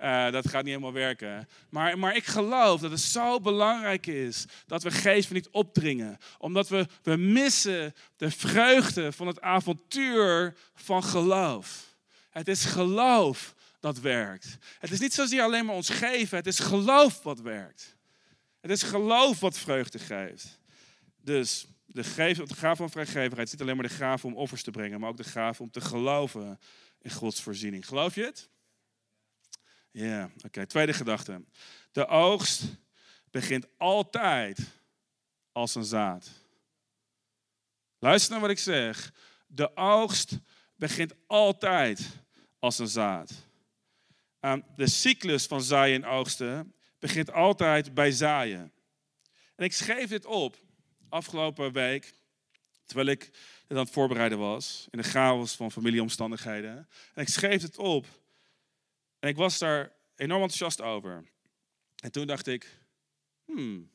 Uh, 0.00 0.30
dat 0.36 0.48
gaat 0.48 0.62
niet 0.62 0.72
helemaal 0.72 0.92
werken. 0.92 1.48
Maar, 1.68 1.98
maar 1.98 2.16
ik 2.16 2.24
geloof 2.24 2.80
dat 2.80 2.90
het 2.90 3.00
zo 3.00 3.40
belangrijk 3.40 4.06
is 4.06 4.44
dat 4.66 4.82
we 4.82 4.90
geven 4.90 5.34
niet 5.34 5.48
opdringen. 5.48 6.18
Omdat 6.38 6.68
we, 6.68 6.86
we 7.02 7.16
missen 7.16 7.94
de 8.16 8.30
vreugde 8.30 9.12
van 9.12 9.26
het 9.26 9.40
avontuur 9.40 10.54
van 10.74 11.04
geloof. 11.04 11.96
Het 12.30 12.48
is 12.48 12.64
geloof 12.64 13.54
dat 13.80 14.00
werkt. 14.00 14.58
Het 14.78 14.90
is 14.90 15.00
niet 15.00 15.14
zozeer 15.14 15.42
alleen 15.42 15.64
maar 15.64 15.74
ons 15.74 15.90
geven, 15.90 16.36
het 16.36 16.46
is 16.46 16.58
geloof 16.58 17.22
wat 17.22 17.40
werkt. 17.40 17.96
Het 18.60 18.70
is 18.70 18.82
geloof 18.82 19.40
wat 19.40 19.58
vreugde 19.58 19.98
geeft. 19.98 20.58
Dus 21.20 21.66
de, 21.94 22.04
gave, 22.04 22.44
de 22.44 22.76
van 22.76 22.90
vrijgevigheid 22.90 23.46
is 23.46 23.52
niet 23.52 23.60
alleen 23.60 23.76
maar 23.76 23.88
de 23.88 23.94
gave 23.94 24.26
om 24.26 24.36
offers 24.36 24.62
te 24.62 24.70
brengen, 24.70 25.00
maar 25.00 25.08
ook 25.08 25.16
de 25.16 25.24
gave 25.24 25.62
om 25.62 25.70
te 25.70 25.80
geloven 25.80 26.58
in 27.00 27.10
Gods 27.10 27.42
voorziening. 27.42 27.86
Geloof 27.86 28.14
je 28.14 28.24
het? 28.24 28.48
Ja, 29.90 30.30
oké. 30.44 30.66
Tweede 30.66 30.92
gedachte. 30.92 31.44
De 31.92 32.06
oogst 32.06 32.62
begint 33.30 33.66
altijd 33.78 34.58
als 35.52 35.74
een 35.74 35.84
zaad. 35.84 36.30
Luister 37.98 38.32
naar 38.32 38.40
wat 38.40 38.50
ik 38.50 38.58
zeg. 38.58 39.12
De 39.46 39.76
oogst 39.76 40.38
begint 40.76 41.14
altijd 41.26 42.06
als 42.58 42.78
een 42.78 42.88
zaad. 42.88 43.32
Ehm, 44.40 44.60
de 44.76 44.86
cyclus 44.86 45.46
van 45.46 45.62
zaaien 45.62 46.02
en 46.02 46.08
oogsten 46.08 46.74
begint 46.98 47.32
altijd 47.32 47.94
bij 47.94 48.10
zaaien. 48.10 48.72
En 49.56 49.64
ik 49.64 49.72
schreef 49.72 50.08
dit 50.08 50.24
op 50.24 50.63
afgelopen 51.14 51.72
week, 51.72 52.12
terwijl 52.84 53.08
ik 53.08 53.30
aan 53.68 53.76
het 53.76 53.90
voorbereiden 53.90 54.38
was, 54.38 54.86
in 54.90 54.98
de 54.98 55.04
chaos 55.04 55.56
van 55.56 55.72
familieomstandigheden. 55.72 56.88
En 57.14 57.22
ik 57.22 57.28
schreef 57.28 57.62
het 57.62 57.78
op. 57.78 58.06
En 59.18 59.28
ik 59.28 59.36
was 59.36 59.58
daar 59.58 59.92
enorm 60.16 60.42
enthousiast 60.42 60.80
over. 60.80 61.24
En 62.02 62.12
toen 62.12 62.26
dacht 62.26 62.46
ik, 62.46 62.78
hmm, 63.44 63.90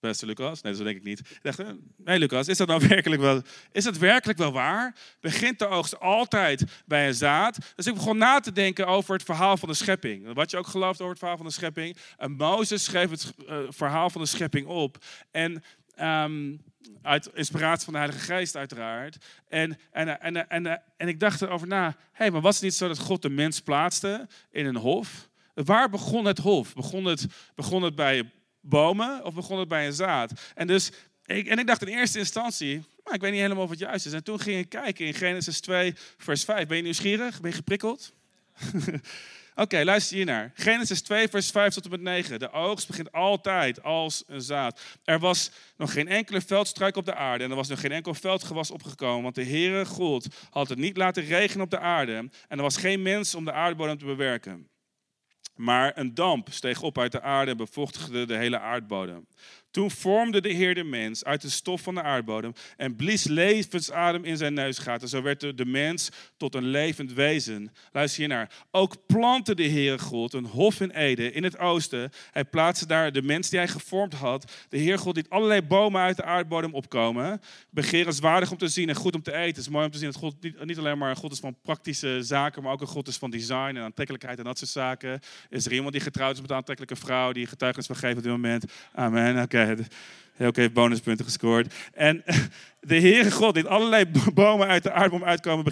beste 0.00 0.26
Lucas, 0.26 0.62
nee, 0.62 0.72
dat 0.72 0.84
denk 0.84 0.96
ik 0.96 1.04
niet. 1.04 1.18
Ik 1.18 1.42
dacht, 1.42 1.58
eh, 1.58 1.68
nee 1.96 2.18
Lucas, 2.18 2.48
is 2.48 2.56
dat 2.56 2.68
nou 2.68 2.86
werkelijk 2.88 3.22
wel, 3.22 3.42
is 3.72 3.84
dat 3.84 3.98
werkelijk 3.98 4.38
wel 4.38 4.52
waar? 4.52 4.96
Begint 5.20 5.58
de 5.58 5.66
oogst 5.66 6.00
altijd 6.00 6.64
bij 6.86 7.06
een 7.06 7.14
zaad? 7.14 7.58
Dus 7.74 7.86
ik 7.86 7.94
begon 7.94 8.18
na 8.18 8.40
te 8.40 8.52
denken 8.52 8.86
over 8.86 9.14
het 9.14 9.22
verhaal 9.22 9.56
van 9.56 9.68
de 9.68 9.74
schepping. 9.74 10.32
Wat 10.32 10.50
je 10.50 10.56
ook 10.56 10.66
gelooft 10.66 10.98
over 10.98 11.10
het 11.10 11.18
verhaal 11.18 11.36
van 11.36 11.46
de 11.46 11.52
schepping. 11.52 11.96
En 12.16 12.32
Mozes 12.32 12.84
schreef 12.84 13.10
het 13.10 13.32
uh, 13.48 13.58
verhaal 13.68 14.10
van 14.10 14.20
de 14.20 14.26
schepping 14.26 14.66
op. 14.66 15.04
En 15.30 15.62
Um, 16.00 16.62
uit 17.02 17.30
inspiratie 17.34 17.84
van 17.84 17.92
de 17.92 17.98
Heilige 17.98 18.24
Geest 18.24 18.56
uiteraard. 18.56 19.16
En, 19.48 19.78
en, 19.92 20.20
en, 20.20 20.48
en, 20.48 20.82
en 20.96 21.08
ik 21.08 21.20
dacht 21.20 21.42
erover 21.42 21.66
na, 21.66 21.86
hé, 21.86 21.94
hey, 22.12 22.30
maar 22.30 22.40
was 22.40 22.54
het 22.54 22.64
niet 22.64 22.74
zo 22.74 22.88
dat 22.88 22.98
God 22.98 23.22
de 23.22 23.30
mens 23.30 23.60
plaatste 23.60 24.28
in 24.50 24.66
een 24.66 24.76
hof? 24.76 25.28
Waar 25.54 25.90
begon 25.90 26.24
het 26.24 26.38
hof? 26.38 26.74
Begon 26.74 27.04
het, 27.04 27.26
begon 27.54 27.82
het 27.82 27.94
bij 27.94 28.30
bomen 28.60 29.24
of 29.24 29.34
begon 29.34 29.58
het 29.58 29.68
bij 29.68 29.86
een 29.86 29.92
zaad? 29.92 30.32
En, 30.54 30.66
dus, 30.66 30.90
ik, 31.26 31.46
en 31.46 31.58
ik 31.58 31.66
dacht 31.66 31.82
in 31.82 31.98
eerste 31.98 32.18
instantie, 32.18 32.82
maar 33.04 33.14
ik 33.14 33.20
weet 33.20 33.32
niet 33.32 33.40
helemaal 33.40 33.70
het 33.70 33.78
juist 33.78 34.06
is. 34.06 34.12
En 34.12 34.24
toen 34.24 34.40
ging 34.40 34.58
ik 34.58 34.68
kijken 34.68 35.06
in 35.06 35.14
Genesis 35.14 35.60
2, 35.60 35.94
vers 36.18 36.44
5. 36.44 36.66
Ben 36.66 36.76
je 36.76 36.82
nieuwsgierig? 36.82 37.40
Ben 37.40 37.50
je 37.50 37.56
geprikkeld? 37.56 38.12
Oké, 39.56 39.84
luister 39.84 40.16
hier 40.16 40.24
naar. 40.24 40.52
Genesis 40.54 41.02
2, 41.02 41.28
vers 41.28 41.50
5 41.50 41.74
tot 41.74 41.84
en 41.84 41.90
met 41.90 42.00
9. 42.00 42.38
De 42.38 42.50
oogst 42.50 42.86
begint 42.86 43.12
altijd 43.12 43.82
als 43.82 44.24
een 44.26 44.40
zaad. 44.40 44.80
Er 45.04 45.18
was 45.18 45.50
nog 45.76 45.92
geen 45.92 46.08
enkele 46.08 46.40
veldstruik 46.40 46.96
op 46.96 47.04
de 47.04 47.14
aarde 47.14 47.44
en 47.44 47.50
er 47.50 47.56
was 47.56 47.68
nog 47.68 47.80
geen 47.80 47.92
enkel 47.92 48.14
veldgewas 48.14 48.70
opgekomen, 48.70 49.22
want 49.22 49.34
de 49.34 49.44
Heere 49.44 49.84
God 49.84 50.26
had 50.50 50.68
het 50.68 50.78
niet 50.78 50.96
laten 50.96 51.24
regenen 51.24 51.64
op 51.64 51.70
de 51.70 51.78
aarde 51.78 52.14
en 52.14 52.30
er 52.48 52.62
was 52.62 52.76
geen 52.76 53.02
mens 53.02 53.34
om 53.34 53.44
de 53.44 53.52
aardbodem 53.52 53.98
te 53.98 54.04
bewerken. 54.04 54.68
Maar 55.54 55.92
een 55.94 56.14
damp 56.14 56.52
steeg 56.52 56.82
op 56.82 56.98
uit 56.98 57.12
de 57.12 57.20
aarde 57.20 57.50
en 57.50 57.56
bevochtigde 57.56 58.26
de 58.26 58.36
hele 58.36 58.58
aardbodem. 58.58 59.26
Toen 59.74 59.90
vormde 59.90 60.40
de 60.40 60.52
Heer 60.52 60.74
de 60.74 60.84
mens 60.84 61.24
uit 61.24 61.42
de 61.42 61.50
stof 61.50 61.80
van 61.80 61.94
de 61.94 62.02
aardbodem 62.02 62.52
en 62.76 62.96
blies 62.96 63.24
levensadem 63.24 64.24
in 64.24 64.36
zijn 64.36 64.54
neusgaten. 64.54 65.08
Zo 65.08 65.22
werd 65.22 65.40
de 65.40 65.66
mens 65.66 66.10
tot 66.36 66.54
een 66.54 66.66
levend 66.66 67.12
wezen. 67.12 67.72
Luister 67.92 68.20
hier 68.20 68.28
naar. 68.28 68.50
Ook 68.70 69.06
plantte 69.06 69.54
de 69.54 69.68
Heere 69.68 69.98
God 69.98 70.32
een 70.32 70.44
hof 70.44 70.80
in 70.80 70.90
Ede 70.90 71.32
in 71.32 71.44
het 71.44 71.58
oosten. 71.58 72.10
Hij 72.30 72.44
plaatste 72.44 72.86
daar 72.86 73.12
de 73.12 73.22
mens 73.22 73.50
die 73.50 73.58
hij 73.58 73.68
gevormd 73.68 74.14
had. 74.14 74.52
De 74.68 74.78
Heer 74.78 74.98
God 74.98 75.16
liet 75.16 75.28
allerlei 75.28 75.62
bomen 75.62 76.00
uit 76.00 76.16
de 76.16 76.24
aardbodem 76.24 76.74
opkomen. 76.74 77.40
Begerenswaardig 77.70 78.50
om 78.50 78.58
te 78.58 78.68
zien 78.68 78.88
en 78.88 78.94
goed 78.94 79.14
om 79.14 79.22
te 79.22 79.32
eten. 79.32 79.46
Het 79.46 79.56
is 79.56 79.68
mooi 79.68 79.84
om 79.84 79.90
te 79.90 79.98
zien 79.98 80.10
dat 80.10 80.20
God 80.20 80.42
niet, 80.42 80.64
niet 80.64 80.78
alleen 80.78 80.98
maar 80.98 81.10
een 81.10 81.16
God 81.16 81.32
is 81.32 81.40
van 81.40 81.56
praktische 81.62 82.22
zaken, 82.22 82.62
maar 82.62 82.72
ook 82.72 82.80
een 82.80 82.86
God 82.86 83.08
is 83.08 83.16
van 83.16 83.30
design 83.30 83.76
en 83.76 83.82
aantrekkelijkheid 83.82 84.38
en 84.38 84.44
dat 84.44 84.58
soort 84.58 84.70
zaken. 84.70 85.20
Is 85.50 85.66
er 85.66 85.72
iemand 85.72 85.92
die 85.92 86.02
getrouwd 86.02 86.34
is 86.34 86.40
met 86.40 86.50
een 86.50 86.56
aantrekkelijke 86.56 87.06
vrouw 87.06 87.32
die 87.32 87.46
getuigenis 87.46 87.86
van 87.86 87.96
geeft 87.96 88.16
op 88.16 88.22
dit 88.22 88.32
moment? 88.32 88.64
Amen. 88.92 89.42
Oké. 89.42 89.63
Oké, 90.38 90.70
bonuspunten 90.70 91.24
gescoord. 91.24 91.74
En 91.92 92.24
de 92.80 93.00
Heere 93.00 93.30
God 93.30 93.56
liet 93.56 93.66
allerlei 93.66 94.04
bomen 94.34 94.66
uit 94.66 94.82
de 94.82 94.92
aardboom 94.92 95.24
uitkomen, 95.24 95.64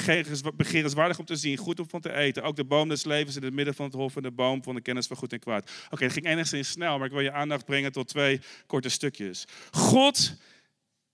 begerenswaardig 0.57 1.19
om 1.19 1.25
te 1.25 1.37
zien, 1.37 1.57
goed 1.57 1.81
om 1.81 1.89
van 1.89 2.01
te 2.01 2.13
eten. 2.13 2.43
Ook 2.43 2.57
de 2.57 2.65
boom 2.65 2.89
des 2.89 3.05
levens 3.05 3.37
in 3.37 3.43
het 3.43 3.55
midden 3.55 3.75
van 3.75 3.87
het 3.87 3.95
hof 3.95 4.17
en 4.17 4.23
de 4.23 4.31
boom 4.31 4.63
van 4.63 4.75
de 4.75 4.81
kennis 4.81 5.07
van 5.07 5.17
goed 5.17 5.33
en 5.33 5.39
kwaad. 5.39 5.71
Oké, 5.91 6.05
het 6.05 6.13
ging 6.13 6.27
enigszins 6.27 6.71
snel, 6.71 6.99
maar 6.99 7.07
ik 7.07 7.13
wil 7.13 7.21
je 7.21 7.33
aandacht 7.33 7.65
brengen 7.65 7.93
tot 7.93 8.09
twee 8.09 8.41
korte 8.67 8.89
stukjes. 8.89 9.45
God, 9.71 10.37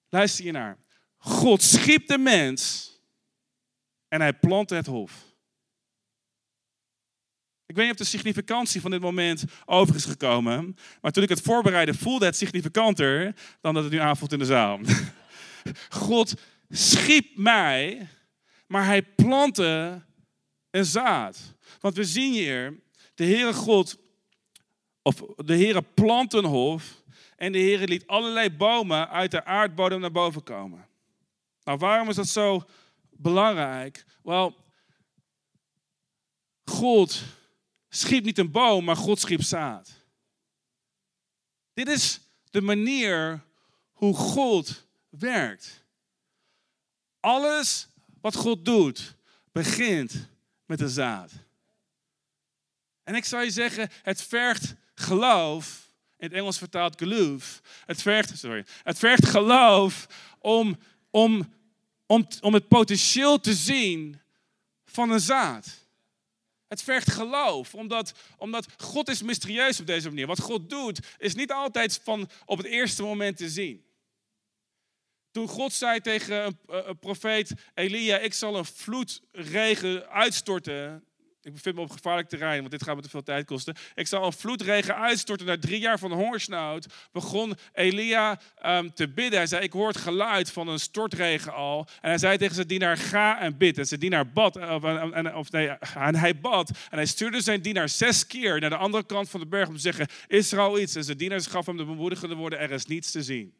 luister 0.08 0.44
je 0.44 0.52
naar. 0.52 0.78
God 1.16 1.62
schiep 1.62 2.06
de 2.06 2.18
mens 2.18 2.92
en 4.08 4.20
hij 4.20 4.32
plantte 4.32 4.74
het 4.74 4.86
hof. 4.86 5.27
Ik 7.68 7.74
weet 7.74 7.84
niet 7.84 7.92
of 7.92 8.06
de 8.06 8.16
significantie 8.16 8.80
van 8.80 8.90
dit 8.90 9.00
moment 9.00 9.44
over 9.64 9.94
is 9.94 10.04
gekomen. 10.04 10.76
Maar 11.00 11.12
toen 11.12 11.22
ik 11.22 11.28
het 11.28 11.40
voorbereidde, 11.40 11.94
voelde 11.94 12.24
het 12.24 12.36
significanter 12.36 13.34
dan 13.60 13.74
dat 13.74 13.82
het 13.82 13.92
nu 13.92 13.98
aanvoelt 13.98 14.32
in 14.32 14.38
de 14.38 14.44
zaal. 14.44 14.80
God 15.88 16.34
schiep 16.68 17.36
mij, 17.36 18.08
maar 18.66 18.84
hij 18.84 19.02
plantte 19.02 20.02
een 20.70 20.84
zaad. 20.84 21.54
Want 21.80 21.96
we 21.96 22.04
zien 22.04 22.32
hier, 22.32 22.80
de 23.14 23.24
Heere 23.24 23.52
God, 23.52 23.98
of 25.02 25.22
de 25.36 25.54
Heere 25.54 25.82
plant 25.82 26.32
een 26.34 26.44
hof. 26.44 27.02
En 27.36 27.52
de 27.52 27.58
Heere 27.58 27.86
liet 27.86 28.06
allerlei 28.06 28.50
bomen 28.50 29.08
uit 29.08 29.30
de 29.30 29.44
aardbodem 29.44 30.00
naar 30.00 30.12
boven 30.12 30.42
komen. 30.42 30.86
Nou, 31.64 31.78
waarom 31.78 32.08
is 32.08 32.16
dat 32.16 32.28
zo 32.28 32.64
belangrijk? 33.10 34.04
Wel, 34.22 34.56
God 36.64 37.22
schiep 37.88 38.24
niet 38.24 38.38
een 38.38 38.50
boom, 38.50 38.84
maar 38.84 38.96
God 38.96 39.20
schiep 39.20 39.42
zaad. 39.42 39.90
Dit 41.74 41.88
is 41.88 42.20
de 42.50 42.60
manier 42.60 43.44
hoe 43.92 44.14
God 44.14 44.86
werkt. 45.08 45.84
Alles 47.20 47.88
wat 48.20 48.34
God 48.34 48.64
doet, 48.64 49.14
begint 49.52 50.28
met 50.66 50.80
een 50.80 50.88
zaad. 50.88 51.32
En 53.04 53.14
ik 53.14 53.24
zou 53.24 53.44
je 53.44 53.50
zeggen, 53.50 53.90
het 54.02 54.22
vergt 54.22 54.74
geloof, 54.94 55.92
in 56.16 56.26
het 56.26 56.36
Engels 56.36 56.58
vertaald 56.58 56.98
geloof. 56.98 57.60
Het 57.86 58.02
vergt, 58.02 58.38
sorry, 58.38 58.64
het 58.82 58.98
vergt 58.98 59.26
geloof 59.26 60.06
om, 60.38 60.78
om, 61.10 61.54
om, 62.06 62.28
om 62.40 62.54
het 62.54 62.68
potentieel 62.68 63.40
te 63.40 63.54
zien 63.54 64.20
van 64.84 65.10
een 65.10 65.20
zaad. 65.20 65.87
Het 66.68 66.82
vergt 66.82 67.10
geloof, 67.10 67.74
omdat, 67.74 68.12
omdat 68.36 68.66
God 68.76 69.08
is 69.08 69.22
mysterieus 69.22 69.80
op 69.80 69.86
deze 69.86 70.08
manier. 70.08 70.26
Wat 70.26 70.40
God 70.40 70.70
doet, 70.70 71.00
is 71.18 71.34
niet 71.34 71.52
altijd 71.52 72.00
van 72.02 72.30
op 72.44 72.58
het 72.58 72.66
eerste 72.66 73.02
moment 73.02 73.36
te 73.36 73.48
zien. 73.48 73.86
Toen 75.30 75.48
God 75.48 75.72
zei 75.72 76.00
tegen 76.00 76.58
een, 76.66 76.98
profeet 76.98 77.52
Elia, 77.74 78.18
ik 78.18 78.34
zal 78.34 78.56
een 78.56 78.64
vloedregen 78.64 80.08
uitstorten 80.08 81.07
ik 81.48 81.54
bevind 81.54 81.74
me 81.74 81.80
op 81.80 81.90
gevaarlijk 81.90 82.28
terrein, 82.28 82.58
want 82.58 82.70
dit 82.70 82.82
gaat 82.82 82.96
me 82.96 83.02
te 83.02 83.08
veel 83.08 83.22
tijd 83.22 83.46
kosten. 83.46 83.76
Ik 83.94 84.06
zal 84.06 84.24
een 84.24 84.32
vloedregen 84.32 84.96
uitstorten 84.96 85.46
na 85.46 85.58
drie 85.58 85.80
jaar 85.80 85.98
van 85.98 86.12
hongersnood. 86.12 86.86
Begon 87.12 87.54
Elia 87.72 88.40
um, 88.66 88.94
te 88.94 89.08
bidden. 89.08 89.38
Hij 89.38 89.46
zei, 89.46 89.62
ik 89.62 89.72
hoor 89.72 89.88
het 89.88 89.96
geluid 89.96 90.50
van 90.50 90.68
een 90.68 90.78
stortregen 90.78 91.54
al. 91.54 91.86
En 92.00 92.08
hij 92.08 92.18
zei 92.18 92.38
tegen 92.38 92.54
zijn 92.54 92.66
dienaar, 92.66 92.96
ga 92.96 93.40
en 93.40 93.56
bid. 93.56 93.78
En 93.78 93.86
zijn 93.86 94.00
dienaar 94.00 94.32
bad, 94.32 94.56
of, 94.56 94.84
en, 94.84 95.34
of 95.34 95.50
nee, 95.50 95.68
en 95.94 96.14
hij 96.14 96.40
bad. 96.40 96.70
En 96.90 96.96
hij 96.96 97.06
stuurde 97.06 97.40
zijn 97.40 97.60
dienaar 97.60 97.88
zes 97.88 98.26
keer 98.26 98.60
naar 98.60 98.70
de 98.70 98.76
andere 98.76 99.06
kant 99.06 99.30
van 99.30 99.40
de 99.40 99.46
berg 99.46 99.68
om 99.68 99.74
te 99.74 99.80
zeggen, 99.80 100.06
is 100.26 100.52
er 100.52 100.58
al 100.58 100.78
iets? 100.78 100.94
En 100.94 101.04
zijn 101.04 101.18
dienaar 101.18 101.40
gaf 101.40 101.66
hem 101.66 101.76
de 101.76 101.84
bemoedigende 101.84 102.34
woorden, 102.34 102.58
er 102.58 102.70
is 102.70 102.86
niets 102.86 103.10
te 103.10 103.22
zien. 103.22 103.54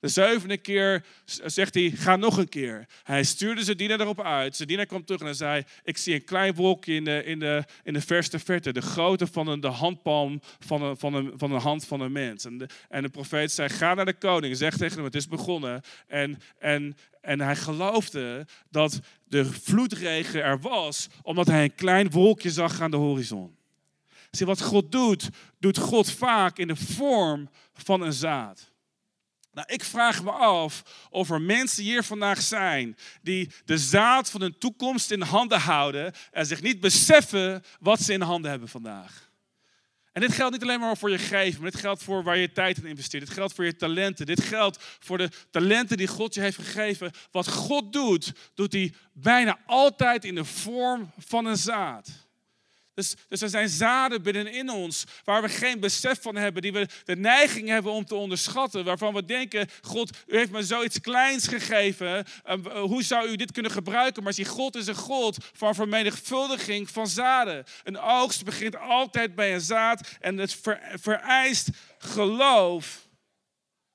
De 0.00 0.08
zevende 0.08 0.56
keer 0.56 1.04
zegt 1.24 1.74
hij, 1.74 1.90
ga 1.90 2.16
nog 2.16 2.36
een 2.36 2.48
keer. 2.48 2.86
Hij 3.02 3.24
stuurde 3.24 3.64
zijn 3.64 3.76
dienaar 3.76 4.00
erop 4.00 4.20
uit. 4.20 4.56
Zijn 4.56 4.68
dienaar 4.68 4.86
kwam 4.86 5.04
terug 5.04 5.20
en 5.20 5.26
hij 5.26 5.34
zei, 5.34 5.64
ik 5.84 5.96
zie 5.96 6.14
een 6.14 6.24
klein 6.24 6.54
wolkje 6.54 6.94
in 6.94 7.04
de, 7.04 7.24
in 7.24 7.38
de, 7.38 7.64
in 7.84 7.92
de 7.92 8.00
verste 8.00 8.38
verte. 8.38 8.72
De 8.72 8.80
grootte 8.80 9.26
van 9.26 9.46
een, 9.46 9.60
de 9.60 9.68
handpalm 9.68 10.40
van 10.58 10.82
een, 10.82 10.96
van, 10.96 11.14
een, 11.14 11.32
van 11.36 11.52
een 11.52 11.60
hand 11.60 11.86
van 11.86 12.00
een 12.00 12.12
mens. 12.12 12.44
En 12.44 12.58
de, 12.58 12.68
en 12.88 13.02
de 13.02 13.08
profeet 13.08 13.52
zei, 13.52 13.68
ga 13.68 13.94
naar 13.94 14.04
de 14.04 14.18
koning. 14.18 14.56
Zeg 14.56 14.76
tegen 14.76 14.94
hem, 14.94 15.04
het 15.04 15.14
is 15.14 15.28
begonnen. 15.28 15.82
En, 16.06 16.38
en, 16.58 16.96
en 17.20 17.40
hij 17.40 17.56
geloofde 17.56 18.46
dat 18.70 19.00
de 19.24 19.44
vloedregen 19.44 20.42
er 20.42 20.60
was, 20.60 21.08
omdat 21.22 21.46
hij 21.46 21.64
een 21.64 21.74
klein 21.74 22.10
wolkje 22.10 22.50
zag 22.50 22.80
aan 22.80 22.90
de 22.90 22.96
horizon. 22.96 23.56
Zie, 24.30 24.46
wat 24.46 24.62
God 24.62 24.92
doet, 24.92 25.28
doet 25.58 25.78
God 25.78 26.12
vaak 26.12 26.58
in 26.58 26.66
de 26.66 26.76
vorm 26.76 27.50
van 27.72 28.00
een 28.00 28.12
zaad. 28.12 28.69
Nou, 29.52 29.66
ik 29.70 29.84
vraag 29.84 30.22
me 30.22 30.30
af 30.30 30.82
of 31.10 31.30
er 31.30 31.40
mensen 31.40 31.82
hier 31.82 32.02
vandaag 32.02 32.42
zijn 32.42 32.96
die 33.22 33.50
de 33.64 33.78
zaad 33.78 34.30
van 34.30 34.40
hun 34.40 34.58
toekomst 34.58 35.10
in 35.10 35.20
handen 35.20 35.60
houden 35.60 36.12
en 36.30 36.46
zich 36.46 36.62
niet 36.62 36.80
beseffen 36.80 37.64
wat 37.80 38.00
ze 38.00 38.12
in 38.12 38.20
handen 38.20 38.50
hebben 38.50 38.68
vandaag. 38.68 39.30
En 40.12 40.20
dit 40.20 40.32
geldt 40.32 40.52
niet 40.52 40.62
alleen 40.62 40.80
maar 40.80 40.96
voor 40.96 41.10
je 41.10 41.18
geven, 41.18 41.62
maar 41.62 41.70
dit 41.70 41.80
geldt 41.80 42.02
voor 42.02 42.22
waar 42.22 42.36
je 42.36 42.52
tijd 42.52 42.78
in 42.78 42.86
investeert. 42.86 43.24
Dit 43.24 43.34
geldt 43.34 43.54
voor 43.54 43.64
je 43.64 43.76
talenten. 43.76 44.26
Dit 44.26 44.42
geldt 44.42 44.78
voor 44.98 45.18
de 45.18 45.28
talenten 45.50 45.96
die 45.96 46.06
God 46.06 46.34
je 46.34 46.40
heeft 46.40 46.56
gegeven. 46.56 47.10
Wat 47.30 47.48
God 47.48 47.92
doet, 47.92 48.32
doet 48.54 48.72
hij 48.72 48.92
bijna 49.12 49.58
altijd 49.66 50.24
in 50.24 50.34
de 50.34 50.44
vorm 50.44 51.10
van 51.18 51.46
een 51.46 51.56
zaad. 51.56 52.29
Dus, 53.00 53.14
dus 53.28 53.40
er 53.40 53.48
zijn 53.48 53.68
zaden 53.68 54.22
binnenin 54.22 54.70
ons 54.70 55.04
waar 55.24 55.42
we 55.42 55.48
geen 55.48 55.80
besef 55.80 56.22
van 56.22 56.36
hebben, 56.36 56.62
die 56.62 56.72
we 56.72 56.88
de 57.04 57.16
neiging 57.16 57.68
hebben 57.68 57.92
om 57.92 58.04
te 58.04 58.14
onderschatten, 58.14 58.84
waarvan 58.84 59.14
we 59.14 59.24
denken, 59.24 59.68
God, 59.80 60.18
u 60.26 60.36
heeft 60.36 60.50
me 60.50 60.62
zoiets 60.62 61.00
kleins 61.00 61.46
gegeven, 61.46 62.24
ehm, 62.44 62.68
hoe 62.68 63.02
zou 63.02 63.28
u 63.28 63.36
dit 63.36 63.52
kunnen 63.52 63.70
gebruiken? 63.70 64.22
Maar 64.22 64.32
zie, 64.32 64.44
God 64.44 64.76
is 64.76 64.86
een 64.86 64.94
God 64.94 65.36
van 65.52 65.74
vermenigvuldiging 65.74 66.90
van 66.90 67.06
zaden. 67.06 67.64
Een 67.84 67.98
oogst 67.98 68.44
begint 68.44 68.76
altijd 68.76 69.34
bij 69.34 69.54
een 69.54 69.60
zaad 69.60 70.08
en 70.20 70.38
het 70.38 70.60
vereist 71.00 71.68
geloof. 71.98 73.08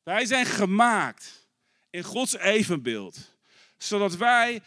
Wij 0.03 0.25
zijn 0.25 0.45
gemaakt 0.45 1.47
in 1.89 2.03
Gods 2.03 2.37
evenbeeld, 2.37 3.17
zodat 3.77 4.15
wij 4.15 4.61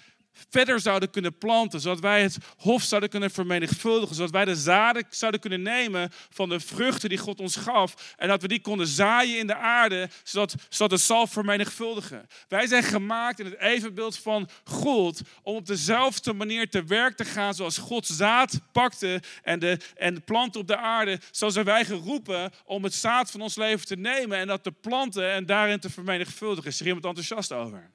verder 0.51 0.81
zouden 0.81 1.11
kunnen 1.11 1.39
planten, 1.39 1.81
zodat 1.81 2.01
wij 2.01 2.23
het 2.23 2.37
hof 2.57 2.83
zouden 2.83 3.11
kunnen 3.11 3.31
vermenigvuldigen, 3.31 4.17
zodat 4.17 4.31
wij 4.31 4.45
de 4.45 4.57
zaden 4.57 5.05
zouden 5.11 5.41
kunnen 5.41 5.63
nemen 5.63 6.11
van 6.31 6.49
de 6.49 6.61
vruchten 6.61 7.09
die 7.09 7.19
God 7.19 7.41
ons 7.41 7.57
gaf 7.57 8.15
en 8.17 8.29
dat 8.29 8.43
we 8.43 8.49
die 8.49 8.61
konden 8.61 8.87
zaaien 8.87 9.39
in 9.39 9.47
de 9.47 9.57
aarde, 9.57 10.09
zodat, 10.23 10.55
zodat 10.69 10.91
het 10.91 11.01
zal 11.01 11.27
vermenigvuldigen. 11.27 12.27
Wij 12.49 12.67
zijn 12.67 12.83
gemaakt 12.83 13.41
in 13.41 13.45
het 13.45 13.59
evenbeeld 13.59 14.19
van 14.19 14.49
God 14.65 15.21
om 15.43 15.57
op 15.57 15.67
dezelfde 15.67 16.33
manier 16.33 16.71
te 16.71 16.85
werk 16.85 17.17
te 17.17 17.25
gaan 17.25 17.55
zoals 17.55 17.79
God 17.79 18.07
zaad 18.07 18.61
pakte 18.73 19.23
en 19.43 19.59
de, 19.59 19.79
en 19.97 20.25
planten 20.25 20.61
op 20.61 20.67
de 20.67 20.77
aarde. 20.77 21.21
Zo 21.31 21.49
zijn 21.49 21.65
wij 21.65 21.85
geroepen 21.85 22.53
om 22.65 22.85
het 22.85 22.95
zaad 22.95 23.31
van 23.31 23.41
ons 23.41 23.57
leven 23.57 23.87
te 23.87 23.97
nemen 23.97 24.39
en 24.39 24.47
dat 24.47 24.63
te 24.63 24.73
planten 24.73 25.31
en 25.33 25.47
daarin 25.47 25.81
te 25.81 25.91
vermenigvuldigen. 25.91 26.71
Is 26.71 26.81
er 26.81 26.87
iemand 26.87 27.05
enthousiast 27.05 27.53
over? 27.53 27.91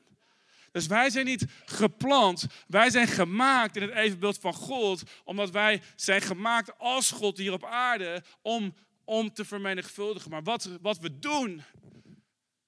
Dus 0.74 0.88
wij 0.88 1.10
zijn 1.10 1.26
niet 1.26 1.46
geplant, 1.66 2.46
wij 2.68 2.90
zijn 2.90 3.08
gemaakt 3.08 3.76
in 3.76 3.82
het 3.82 3.92
evenbeeld 3.92 4.38
van 4.38 4.54
God, 4.54 5.04
omdat 5.24 5.52
wij 5.52 5.82
zijn 5.96 6.22
gemaakt 6.22 6.78
als 6.78 7.12
God 7.12 7.38
hier 7.38 7.54
op 7.54 7.66
aarde 7.66 8.24
om, 8.42 8.74
om 9.04 9.34
te 9.34 9.46
vermenigvuldigen. 9.46 10.32
Maar 10.32 10.44
wat, 10.44 10.70
wat 10.82 11.00
we 11.00 11.20
doen, 11.20 11.62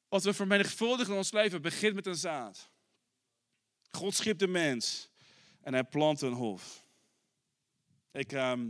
wat 0.09 0.23
we 0.23 0.33
vermenigvuldigen 0.33 1.11
in 1.11 1.17
ons 1.17 1.31
leven, 1.31 1.61
begint 1.61 1.95
met 1.95 2.05
een 2.05 2.15
zaad. 2.15 2.69
God 3.91 4.15
schiep 4.15 4.39
de 4.39 4.47
mens 4.47 5.09
en 5.61 5.73
hij 5.73 5.83
plant 5.83 6.21
een 6.21 6.33
hof. 6.33 6.87
Ik, 8.11 8.31
ehm, 8.31 8.69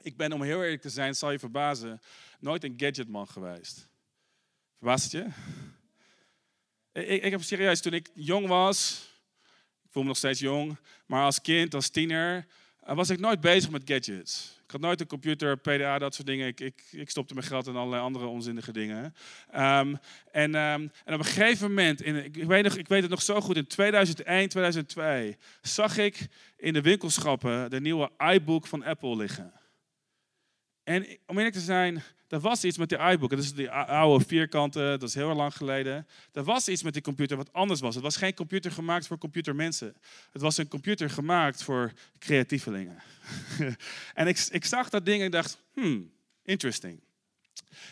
ik 0.00 0.16
ben, 0.16 0.32
om 0.32 0.42
heel 0.42 0.62
eerlijk 0.62 0.82
te 0.82 0.90
zijn, 0.90 1.14
zal 1.14 1.30
je 1.30 1.38
verbazen, 1.38 2.00
nooit 2.40 2.64
een 2.64 2.74
gadgetman 2.76 3.28
geweest. 3.28 3.88
Verbaast 4.76 5.12
het 5.12 5.12
je? 5.12 5.28
Ik, 7.06 7.22
ik 7.22 7.30
heb 7.30 7.42
serieus, 7.42 7.80
toen 7.80 7.92
ik 7.92 8.10
jong 8.14 8.46
was, 8.46 9.08
ik 9.84 9.90
voel 9.90 10.02
me 10.02 10.08
nog 10.08 10.16
steeds 10.16 10.40
jong, 10.40 10.76
maar 11.06 11.24
als 11.24 11.40
kind, 11.40 11.74
als 11.74 11.88
tiener, 11.88 12.46
eh, 12.80 12.94
was 12.94 13.10
ik 13.10 13.20
nooit 13.20 13.40
bezig 13.40 13.70
met 13.70 13.82
gadgets. 13.84 14.58
Ik 14.64 14.70
had 14.70 14.80
nooit 14.80 15.00
een 15.00 15.06
computer, 15.06 15.58
PDA, 15.58 15.98
dat 15.98 16.14
soort 16.14 16.26
dingen. 16.26 16.46
Ik, 16.46 16.60
ik, 16.90 17.10
stopte 17.10 17.34
mijn 17.34 17.46
geld 17.46 17.66
in 17.66 17.76
allerlei 17.76 18.02
andere 18.02 18.26
onzinnige 18.26 18.72
dingen. 18.72 19.14
Um, 19.56 19.98
en, 20.30 20.54
um, 20.54 20.90
en, 21.04 21.14
op 21.14 21.18
een 21.18 21.24
gegeven 21.24 21.68
moment, 21.68 22.02
in, 22.02 22.24
ik, 22.24 22.44
weet 22.44 22.76
ik 22.76 22.88
weet 22.88 23.02
het 23.02 23.10
nog 23.10 23.22
zo 23.22 23.40
goed, 23.40 23.56
in 23.56 23.66
2001, 23.66 24.48
2002, 24.48 25.36
zag 25.62 25.96
ik 25.96 26.26
in 26.56 26.72
de 26.72 26.80
winkelschappen 26.80 27.70
de 27.70 27.80
nieuwe 27.80 28.10
iBook 28.18 28.66
van 28.66 28.84
Apple 28.84 29.16
liggen. 29.16 29.52
En 30.84 31.06
om 31.26 31.36
eerlijk 31.36 31.54
te 31.54 31.60
zijn, 31.60 32.02
er 32.30 32.40
was 32.40 32.64
iets 32.64 32.78
met 32.78 32.88
die 32.88 32.98
iBook. 32.98 33.30
Dat 33.30 33.38
is 33.38 33.54
die 33.54 33.70
oude 33.70 34.24
vierkante, 34.24 34.78
dat 34.78 35.02
is 35.02 35.14
heel 35.14 35.34
lang 35.34 35.56
geleden. 35.56 36.06
Er 36.32 36.44
was 36.44 36.68
iets 36.68 36.82
met 36.82 36.92
die 36.92 37.02
computer 37.02 37.36
wat 37.36 37.52
anders 37.52 37.80
was. 37.80 37.94
Het 37.94 38.04
was 38.04 38.16
geen 38.16 38.34
computer 38.34 38.72
gemaakt 38.72 39.06
voor 39.06 39.18
computermensen. 39.18 39.96
Het 40.32 40.42
was 40.42 40.56
een 40.56 40.68
computer 40.68 41.10
gemaakt 41.10 41.62
voor 41.62 41.92
creatievelingen. 42.18 43.02
en 44.14 44.26
ik, 44.26 44.48
ik 44.50 44.64
zag 44.64 44.88
dat 44.88 45.04
ding 45.04 45.20
en 45.20 45.26
ik 45.26 45.32
dacht, 45.32 45.58
hmm, 45.72 46.12
interesting. 46.42 47.00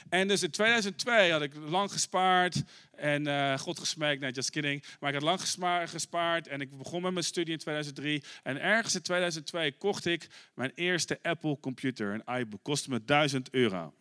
En 0.08 0.28
dus 0.28 0.42
in 0.42 0.50
2002 0.50 1.32
had 1.32 1.42
ik 1.42 1.54
lang 1.54 1.92
gespaard 1.92 2.62
en 2.94 3.26
uh, 3.26 3.58
God 3.58 3.78
gesmeekt, 3.78 4.20
nee, 4.20 4.30
just 4.30 4.50
kidding. 4.50 4.84
Maar 5.00 5.14
ik 5.14 5.22
had 5.22 5.24
lang 5.24 5.40
gespaard 5.90 6.46
en 6.46 6.60
ik 6.60 6.78
begon 6.78 7.02
met 7.02 7.12
mijn 7.12 7.24
studie 7.24 7.52
in 7.52 7.58
2003. 7.58 8.22
En 8.42 8.60
ergens 8.60 8.94
in 8.94 9.02
2002 9.02 9.72
kocht 9.72 10.06
ik 10.06 10.26
mijn 10.54 10.72
eerste 10.74 11.18
Apple 11.22 11.60
computer, 11.60 12.14
een 12.14 12.38
iBook. 12.40 12.62
Kostte 12.62 12.90
me 12.90 13.04
1000 13.04 13.50
euro. 13.50 13.92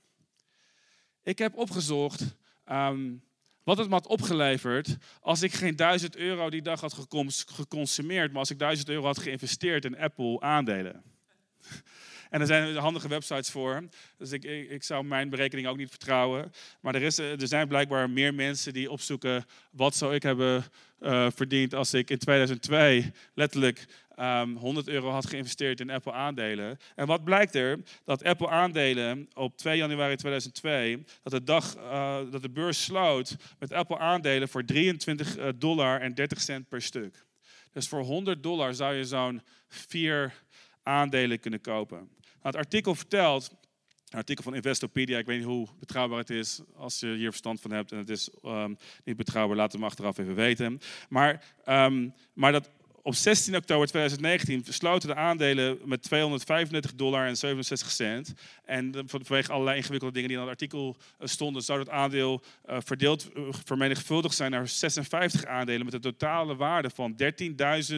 Ik 1.28 1.38
heb 1.38 1.56
opgezocht 1.56 2.36
ehm, 2.66 3.14
wat 3.64 3.78
het 3.78 3.88
me 3.88 3.94
had 3.94 4.08
opgeleverd 4.08 4.98
als 5.22 5.42
ik 5.42 5.54
geen 5.54 5.76
1000 5.76 6.16
euro 6.16 6.50
die 6.50 6.62
dag 6.62 6.82
had 6.82 6.94
geconsumeerd, 7.46 8.32
maar 8.32 8.40
als 8.40 8.50
ik 8.50 8.60
1000 8.60 8.90
euro 8.90 9.06
had 9.06 9.18
geïnvesteerd 9.18 9.86
in 9.86 9.98
Apple 9.98 10.40
aandelen. 10.40 11.04
En 12.30 12.42
er 12.42 12.48
zijn 12.48 12.76
handige 12.76 13.08
websites 13.08 13.50
voor. 13.50 13.84
Dus 14.18 14.32
ik, 14.32 14.44
ik, 14.44 14.84
zou 14.84 15.04
mijn 15.04 15.30
berekening 15.30 15.68
ook 15.68 15.78
niet 15.78 15.90
vertrouwen. 15.90 16.52
Maar 16.82 16.96
er, 16.96 17.02
is, 17.02 17.18
er 17.18 17.48
zijn 17.48 17.68
blijkbaar 17.68 18.10
meer 18.10 18.34
mensen 18.34 18.74
die 18.74 18.92
opzoeken 18.92 19.46
wat 19.72 19.96
zou 19.96 20.16
ik 20.16 20.24
hebben 20.24 20.66
uh, 21.02 21.28
verdiend 21.36 21.74
als 21.74 21.94
ik 21.94 22.10
in 22.10 22.18
2002 22.18 23.12
letterlijk 23.34 23.86
um, 24.20 24.24
ehm, 24.24 24.56
100 24.56 24.88
euro 24.88 25.10
had 25.10 25.30
geïnvesteerd 25.30 25.80
in 25.80 25.90
Apple 25.90 26.12
aandelen. 26.12 26.78
En 26.96 27.08
wat 27.08 27.24
blijkt 27.24 27.56
er? 27.56 27.80
Dat 28.06 28.24
Apple 28.24 28.50
aandelen 28.50 29.30
op 29.34 29.58
2 29.58 29.78
januari 29.78 30.16
2002, 30.16 31.04
dat 31.24 31.34
de 31.34 31.44
dag 31.44 31.78
uh, 31.78 32.20
dat 32.32 32.42
de 32.42 32.50
beurs 32.50 32.84
sloot 32.84 33.36
met 33.60 33.72
Apple 33.72 33.98
aandelen 33.98 34.50
voor 34.50 34.66
23 34.66 35.38
eh, 35.38 35.48
dollar 35.56 36.02
en 36.02 36.14
30 36.14 36.42
cent 36.42 36.68
per 36.68 36.82
stuk. 36.82 37.26
Dus 37.72 37.88
voor 37.88 38.02
100 38.02 38.44
dollar 38.44 38.74
zou 38.74 38.94
je 38.94 39.06
zo'n 39.06 39.42
vier 39.68 40.34
aandelen 40.84 41.40
kunnen 41.40 41.62
kopen. 41.62 41.98
Nou, 41.98 42.10
het 42.42 42.56
artikel 42.56 42.96
vertelt 42.96 43.52
een 44.10 44.18
artikel 44.18 44.44
van 44.44 44.56
Investopedia. 44.56 45.18
Ik 45.18 45.26
weet 45.26 45.38
niet 45.38 45.48
hoe 45.48 45.68
betrouwbaar 45.80 46.20
het 46.20 46.30
is 46.30 46.62
als 46.76 47.00
je 47.00 47.08
hier 47.08 47.30
verstand 47.30 47.62
van 47.62 47.72
hebt. 47.72 47.92
En 47.92 47.98
het 47.98 48.10
is 48.10 48.30
um, 48.46 48.78
niet 49.04 49.18
betrouwbaar, 49.18 49.58
laat 49.58 49.72
hem 49.72 49.84
achteraf 49.84 50.18
even 50.18 50.36
weten. 50.36 50.80
Maar, 51.10 51.44
um, 51.66 52.14
maar 52.34 52.52
dat 52.52 52.70
op 53.08 53.16
16 53.16 53.56
oktober 53.56 53.88
2019 53.88 54.74
sloten 54.74 55.10
de 55.10 55.16
aandelen 55.16 55.80
met 55.86 56.02
235 56.02 56.96
dollar 56.96 57.28
en 57.28 57.38
67 57.38 57.92
cent. 57.92 58.34
En 58.66 58.94
vanwege 59.06 59.52
allerlei 59.52 59.78
ingewikkelde 59.78 60.14
dingen 60.14 60.30
die 60.30 60.38
in 60.38 60.44
het 60.44 60.54
artikel 60.54 60.98
eh, 61.20 61.28
stonden, 61.28 61.62
zou 61.62 61.80
het 61.80 61.90
aandeel 61.90 62.42
uh, 62.70 62.78
verdeeld, 62.80 63.30
uh, 63.38 63.44
vermenigvuldigd 63.66 64.36
zijn 64.36 64.52
naar 64.52 64.68
56 64.68 65.46
aandelen 65.46 65.86
met 65.86 65.94
een 65.94 66.02
totale 66.02 66.56
waarde 66.56 66.90
van 66.90 67.16
13.000 67.92 67.98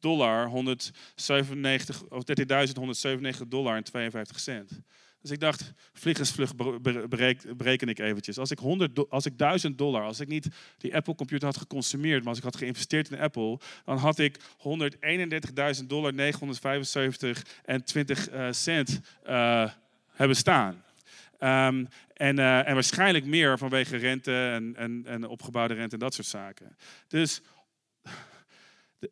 dollar, 0.00 0.48
197, 0.48 2.02
of 2.08 2.22
13.197 3.42 3.48
dollar 3.48 3.76
en 3.76 3.84
52 3.84 4.40
cent. 4.40 4.80
Dus 5.22 5.30
ik 5.30 5.40
dacht, 5.40 5.72
vliegensvlug 5.92 6.54
bereken 7.56 7.88
ik 7.88 7.98
eventjes. 7.98 8.38
Als 8.38 8.50
ik, 8.50 8.58
100 8.58 9.10
als 9.10 9.26
ik 9.26 9.38
1000 9.38 9.78
dollar, 9.78 10.02
als 10.02 10.20
ik 10.20 10.28
niet 10.28 10.48
die 10.78 10.94
Apple 10.94 11.14
computer 11.14 11.46
had 11.46 11.56
geconsumeerd, 11.56 12.18
maar 12.18 12.28
als 12.28 12.38
ik 12.38 12.44
had 12.44 12.56
geïnvesteerd 12.56 13.10
in 13.10 13.18
Apple, 13.18 13.58
dan 13.84 13.96
had 13.96 14.18
ik 14.18 14.38
131.000 15.80 15.86
dollar 15.86 16.14
975 16.14 17.42
en 17.64 17.84
20 17.84 18.30
uh, 18.30 18.46
eh, 18.46 18.52
cent 18.54 19.00
uh, 19.26 19.70
hebben 20.06 20.36
staan. 20.36 20.84
Um, 21.40 21.88
en, 22.14 22.38
uh, 22.38 22.68
en 22.68 22.74
waarschijnlijk 22.74 23.24
meer 23.24 23.58
vanwege 23.58 23.96
rente 23.96 24.50
en, 24.50 24.76
en, 24.76 25.02
en 25.06 25.28
opgebouwde 25.28 25.74
rente 25.74 25.94
en 25.94 26.00
dat 26.00 26.14
soort 26.14 26.26
zaken. 26.26 26.76
Dus 27.08 27.42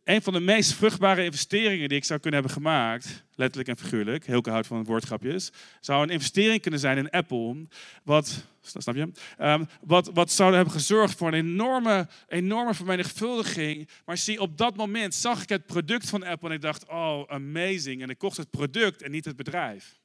een 0.05 0.23
van 0.23 0.33
de 0.33 0.41
meest 0.41 0.73
vruchtbare 0.73 1.25
investeringen 1.25 1.89
die 1.89 1.99
ik 1.99 2.05
zou 2.05 2.21
kunnen 2.21 2.41
hebben 2.41 2.59
gemaakt, 2.59 3.25
letterlijk 3.35 3.69
en 3.69 3.79
figuurlijk, 3.79 4.27
heel 4.27 4.43
houdt 4.43 4.67
van 4.67 4.85
woordgrapjes, 4.85 5.53
zou 5.81 6.03
een 6.03 6.11
investering 6.11 6.63
kunnen 6.63 6.81
zijn 6.81 6.99
in 6.99 7.11
Apple, 7.11 7.67
wat, 8.03 8.45
snap 8.61 8.95
je, 8.95 9.13
um, 9.39 9.69
wat, 9.81 10.11
wat 10.15 10.33
zou 10.33 10.55
hebben 10.55 10.73
gezorgd 10.73 11.19
voor 11.19 11.29
een 11.29 11.35
enorme, 11.35 12.09
enorme 12.29 12.75
vermenigvuldiging. 12.75 13.89
Maar 14.05 14.19
zie, 14.19 14.41
op 14.41 14.59
dat 14.59 14.77
moment 14.77 15.15
zag 15.15 15.43
ik 15.43 15.49
het 15.49 15.67
product 15.67 16.09
van 16.09 16.23
Apple 16.23 16.49
en 16.49 16.55
ik 16.55 16.61
dacht, 16.61 16.87
oh, 16.87 17.29
amazing. 17.29 18.03
En 18.03 18.11
ik 18.11 18.19
kocht 18.19 18.37
het 18.37 18.51
product 18.51 19.03
en 19.03 19.11
niet 19.11 19.25
het 19.25 19.37
bedrijf. 19.37 20.01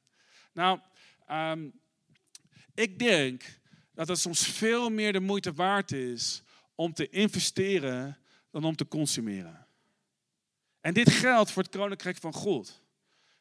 Nou, 0.52 0.78
um, 1.30 1.72
ik 2.74 2.98
denk 2.98 3.42
dat 3.94 4.08
het 4.08 4.18
soms 4.18 4.46
veel 4.46 4.90
meer 4.90 5.12
de 5.12 5.20
moeite 5.20 5.52
waard 5.52 5.92
is 5.92 6.42
om 6.74 6.92
te 6.92 7.08
investeren 7.08 8.18
dan 8.50 8.64
om 8.64 8.76
te 8.76 8.88
consumeren. 8.88 9.63
En 10.84 10.94
dit 10.94 11.10
geldt 11.10 11.50
voor 11.50 11.62
het 11.62 11.76
koninkrijk 11.76 12.16
van 12.16 12.32
God. 12.32 12.82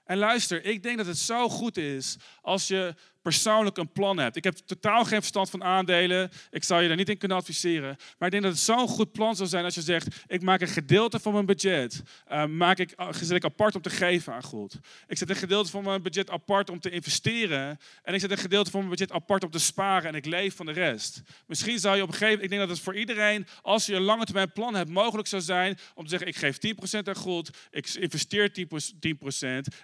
En 0.03 0.17
luister, 0.17 0.65
ik 0.65 0.83
denk 0.83 0.97
dat 0.97 1.05
het 1.05 1.17
zo 1.17 1.49
goed 1.49 1.77
is 1.77 2.17
als 2.41 2.67
je 2.67 2.95
persoonlijk 3.23 3.77
een 3.77 3.91
plan 3.91 4.17
hebt. 4.17 4.35
Ik 4.35 4.43
heb 4.43 4.55
totaal 4.55 5.05
geen 5.05 5.19
verstand 5.19 5.49
van 5.49 5.63
aandelen. 5.63 6.31
Ik 6.51 6.63
zal 6.63 6.79
je 6.79 6.87
daar 6.87 6.97
niet 6.97 7.09
in 7.09 7.17
kunnen 7.17 7.37
adviseren. 7.37 7.95
Maar 8.17 8.27
ik 8.27 8.31
denk 8.31 8.43
dat 8.43 8.51
het 8.51 8.61
zo'n 8.61 8.87
goed 8.87 9.11
plan 9.11 9.35
zou 9.35 9.49
zijn 9.49 9.63
als 9.63 9.75
je 9.75 9.81
zegt: 9.81 10.23
ik 10.27 10.41
maak 10.41 10.61
een 10.61 10.67
gedeelte 10.67 11.19
van 11.19 11.33
mijn 11.33 11.45
budget, 11.45 12.01
uh, 12.31 12.45
maak 12.45 12.77
ik, 12.77 12.93
uh, 12.99 13.07
zet 13.11 13.31
ik 13.31 13.45
apart 13.45 13.75
om 13.75 13.81
te 13.81 13.89
geven 13.89 14.33
aan 14.33 14.43
God. 14.43 14.79
Ik 15.07 15.17
zet 15.17 15.29
een 15.29 15.35
gedeelte 15.35 15.69
van 15.69 15.83
mijn 15.83 16.01
budget 16.01 16.29
apart 16.29 16.69
om 16.69 16.79
te 16.79 16.89
investeren. 16.89 17.77
En 18.03 18.13
ik 18.13 18.19
zet 18.19 18.31
een 18.31 18.37
gedeelte 18.37 18.71
van 18.71 18.79
mijn 18.79 18.91
budget 18.91 19.11
apart 19.11 19.43
om 19.43 19.51
te 19.51 19.59
sparen. 19.59 20.09
En 20.09 20.15
ik 20.15 20.25
leef 20.25 20.55
van 20.55 20.65
de 20.65 20.71
rest. 20.71 21.21
Misschien 21.47 21.79
zou 21.79 21.95
je 21.95 22.01
op 22.01 22.07
een 22.07 22.13
gegeven 22.13 22.33
moment, 22.33 22.51
ik 22.51 22.57
denk 22.57 22.67
dat 22.67 22.77
het 22.77 22.85
voor 22.85 22.95
iedereen, 22.95 23.47
als 23.61 23.85
je 23.85 23.95
een 23.95 24.01
lange 24.01 24.25
termijn 24.25 24.51
plan 24.51 24.75
hebt, 24.75 24.89
mogelijk 24.89 25.27
zou 25.27 25.41
zijn 25.41 25.77
om 25.95 26.03
te 26.03 26.09
zeggen: 26.09 26.27
ik 26.27 26.35
geef 26.35 26.57
10% 27.01 27.03
aan 27.03 27.15
God, 27.15 27.49
ik 27.71 27.93
investeer 27.93 28.49
10%, 28.49 28.63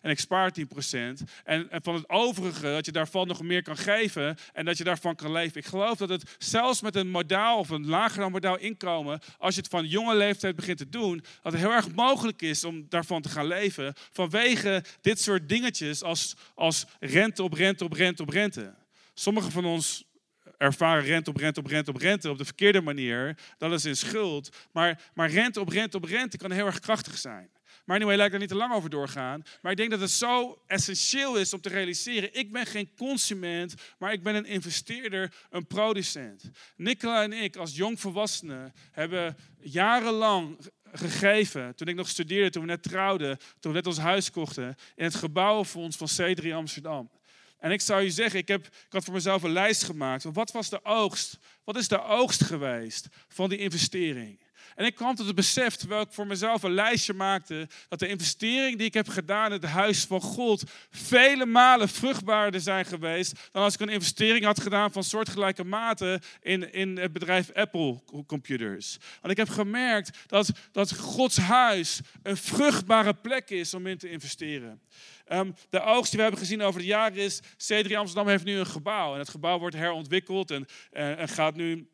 en 0.01 0.09
ik 0.09 0.19
spaar 0.19 0.53
10%. 0.59 0.63
En, 1.43 1.69
en 1.69 1.81
van 1.81 1.95
het 1.95 2.09
overige, 2.09 2.61
dat 2.61 2.85
je 2.85 2.91
daarvan 2.91 3.28
nog 3.29 3.41
meer 3.41 3.63
kan 3.63 3.77
geven 3.77 4.37
en 4.53 4.65
dat 4.65 4.77
je 4.77 4.83
daarvan 4.83 5.15
kan 5.15 5.31
leven. 5.31 5.57
Ik 5.57 5.65
geloof 5.65 5.97
dat 5.97 6.09
het 6.09 6.35
zelfs 6.37 6.81
met 6.81 6.95
een 6.95 7.09
modaal 7.09 7.57
of 7.57 7.69
een 7.69 7.87
lager 7.87 8.19
dan 8.19 8.31
modaal 8.31 8.57
inkomen, 8.57 9.19
als 9.37 9.55
je 9.55 9.61
het 9.61 9.69
van 9.69 9.85
jonge 9.85 10.15
leeftijd 10.15 10.55
begint 10.55 10.77
te 10.77 10.89
doen, 10.89 11.23
dat 11.41 11.51
het 11.51 11.61
heel 11.61 11.71
erg 11.71 11.91
mogelijk 11.91 12.41
is 12.41 12.63
om 12.63 12.85
daarvan 12.89 13.21
te 13.21 13.29
gaan 13.29 13.47
leven 13.47 13.93
vanwege 14.11 14.83
dit 15.01 15.21
soort 15.21 15.49
dingetjes 15.49 16.03
als, 16.03 16.35
als 16.55 16.85
rente 16.99 17.43
op 17.43 17.53
rente 17.53 17.83
op 17.83 17.93
rente 17.93 18.21
op 18.21 18.29
rente. 18.29 18.73
Sommigen 19.13 19.51
van 19.51 19.65
ons 19.65 20.03
ervaren 20.57 21.03
rente 21.03 21.29
op 21.29 21.37
rente 21.37 21.59
op 21.59 21.65
rente 21.65 21.89
op 21.89 21.97
rente 21.97 22.29
op 22.29 22.37
de 22.37 22.45
verkeerde 22.45 22.81
manier. 22.81 23.37
Dat 23.57 23.71
is 23.71 23.85
in 23.85 23.95
schuld. 23.95 24.49
Maar, 24.71 25.01
maar 25.13 25.29
rente 25.29 25.59
op 25.59 25.69
rente 25.69 25.97
op 25.97 26.03
rente 26.03 26.37
kan 26.37 26.51
heel 26.51 26.65
erg 26.65 26.79
krachtig 26.79 27.17
zijn. 27.17 27.49
Maar 27.89 27.97
anyway, 27.97 28.17
laat 28.17 28.27
ik 28.27 28.33
er 28.33 28.39
niet 28.39 28.49
te 28.49 28.55
lang 28.55 28.73
over 28.73 28.89
doorgaan. 28.89 29.43
Maar 29.61 29.71
ik 29.71 29.77
denk 29.77 29.89
dat 29.89 29.99
het 29.99 30.11
zo 30.11 30.61
essentieel 30.67 31.37
is 31.37 31.53
om 31.53 31.61
te 31.61 31.69
realiseren. 31.69 32.33
Ik 32.33 32.51
ben 32.51 32.65
geen 32.65 32.89
consument, 32.97 33.73
maar 33.97 34.13
ik 34.13 34.23
ben 34.23 34.35
een 34.35 34.45
investeerder, 34.45 35.33
een 35.49 35.67
producent. 35.67 36.49
Nicola 36.75 37.23
en 37.23 37.33
ik 37.33 37.55
als 37.55 37.75
jongvolwassenen 37.75 38.73
hebben 38.91 39.37
jarenlang 39.59 40.57
gegeven, 40.91 41.75
toen 41.75 41.87
ik 41.87 41.95
nog 41.95 42.09
studeerde, 42.09 42.49
toen 42.49 42.61
we 42.61 42.67
net 42.67 42.83
trouwden, 42.83 43.37
toen 43.59 43.71
we 43.71 43.77
net 43.77 43.87
ons 43.87 43.97
huis 43.97 44.31
kochten, 44.31 44.75
in 44.95 45.03
het 45.03 45.15
gebouwenfonds 45.15 45.97
van 45.97 46.09
C3 46.09 46.53
Amsterdam. 46.53 47.09
En 47.57 47.71
ik 47.71 47.81
zou 47.81 48.01
je 48.01 48.11
zeggen, 48.11 48.39
ik, 48.39 48.47
heb, 48.47 48.65
ik 48.65 48.73
had 48.89 49.03
voor 49.03 49.13
mezelf 49.13 49.43
een 49.43 49.51
lijst 49.51 49.83
gemaakt. 49.83 50.23
Wat 50.23 50.51
was 50.51 50.69
de 50.69 50.85
oogst? 50.85 51.37
Wat 51.63 51.75
is 51.75 51.87
de 51.87 52.03
oogst 52.03 52.43
geweest 52.43 53.07
van 53.27 53.49
die 53.49 53.57
investering? 53.57 54.39
En 54.75 54.85
ik 54.85 54.95
kwam 54.95 55.15
tot 55.15 55.25
het 55.25 55.35
besef, 55.35 55.75
terwijl 55.75 56.01
ik 56.01 56.11
voor 56.11 56.27
mezelf 56.27 56.63
een 56.63 56.73
lijstje 56.73 57.13
maakte, 57.13 57.67
dat 57.87 57.99
de 57.99 58.07
investering 58.07 58.77
die 58.77 58.87
ik 58.87 58.93
heb 58.93 59.07
gedaan 59.07 59.45
in 59.45 59.51
het 59.51 59.63
huis 59.63 60.05
van 60.05 60.21
God 60.21 60.63
vele 60.89 61.45
malen 61.45 61.89
vruchtbaarder 61.89 62.61
zijn 62.61 62.85
geweest 62.85 63.49
dan 63.51 63.63
als 63.63 63.73
ik 63.73 63.79
een 63.79 63.89
investering 63.89 64.45
had 64.45 64.61
gedaan 64.61 64.91
van 64.91 65.03
soortgelijke 65.03 65.63
mate 65.63 66.21
in, 66.41 66.73
in 66.73 66.97
het 66.97 67.13
bedrijf 67.13 67.51
Apple 67.53 68.01
Computers. 68.27 68.97
Want 69.21 69.31
ik 69.31 69.37
heb 69.37 69.49
gemerkt 69.49 70.17
dat, 70.27 70.49
dat 70.71 70.97
Gods 70.97 71.37
huis 71.37 71.99
een 72.23 72.37
vruchtbare 72.37 73.13
plek 73.13 73.49
is 73.49 73.73
om 73.73 73.87
in 73.87 73.97
te 73.97 74.09
investeren. 74.09 74.81
Um, 75.31 75.55
de 75.69 75.81
oogst 75.81 76.09
die 76.09 76.17
we 76.17 76.25
hebben 76.25 76.39
gezien 76.39 76.61
over 76.61 76.79
de 76.79 76.85
jaren 76.85 77.17
is, 77.17 77.41
C3 77.41 77.91
Amsterdam 77.95 78.27
heeft 78.27 78.43
nu 78.43 78.57
een 78.57 78.65
gebouw. 78.65 79.13
En 79.13 79.19
het 79.19 79.29
gebouw 79.29 79.59
wordt 79.59 79.75
herontwikkeld 79.75 80.51
en, 80.51 80.65
uh, 80.93 81.19
en 81.19 81.27
gaat 81.27 81.55
nu 81.55 81.87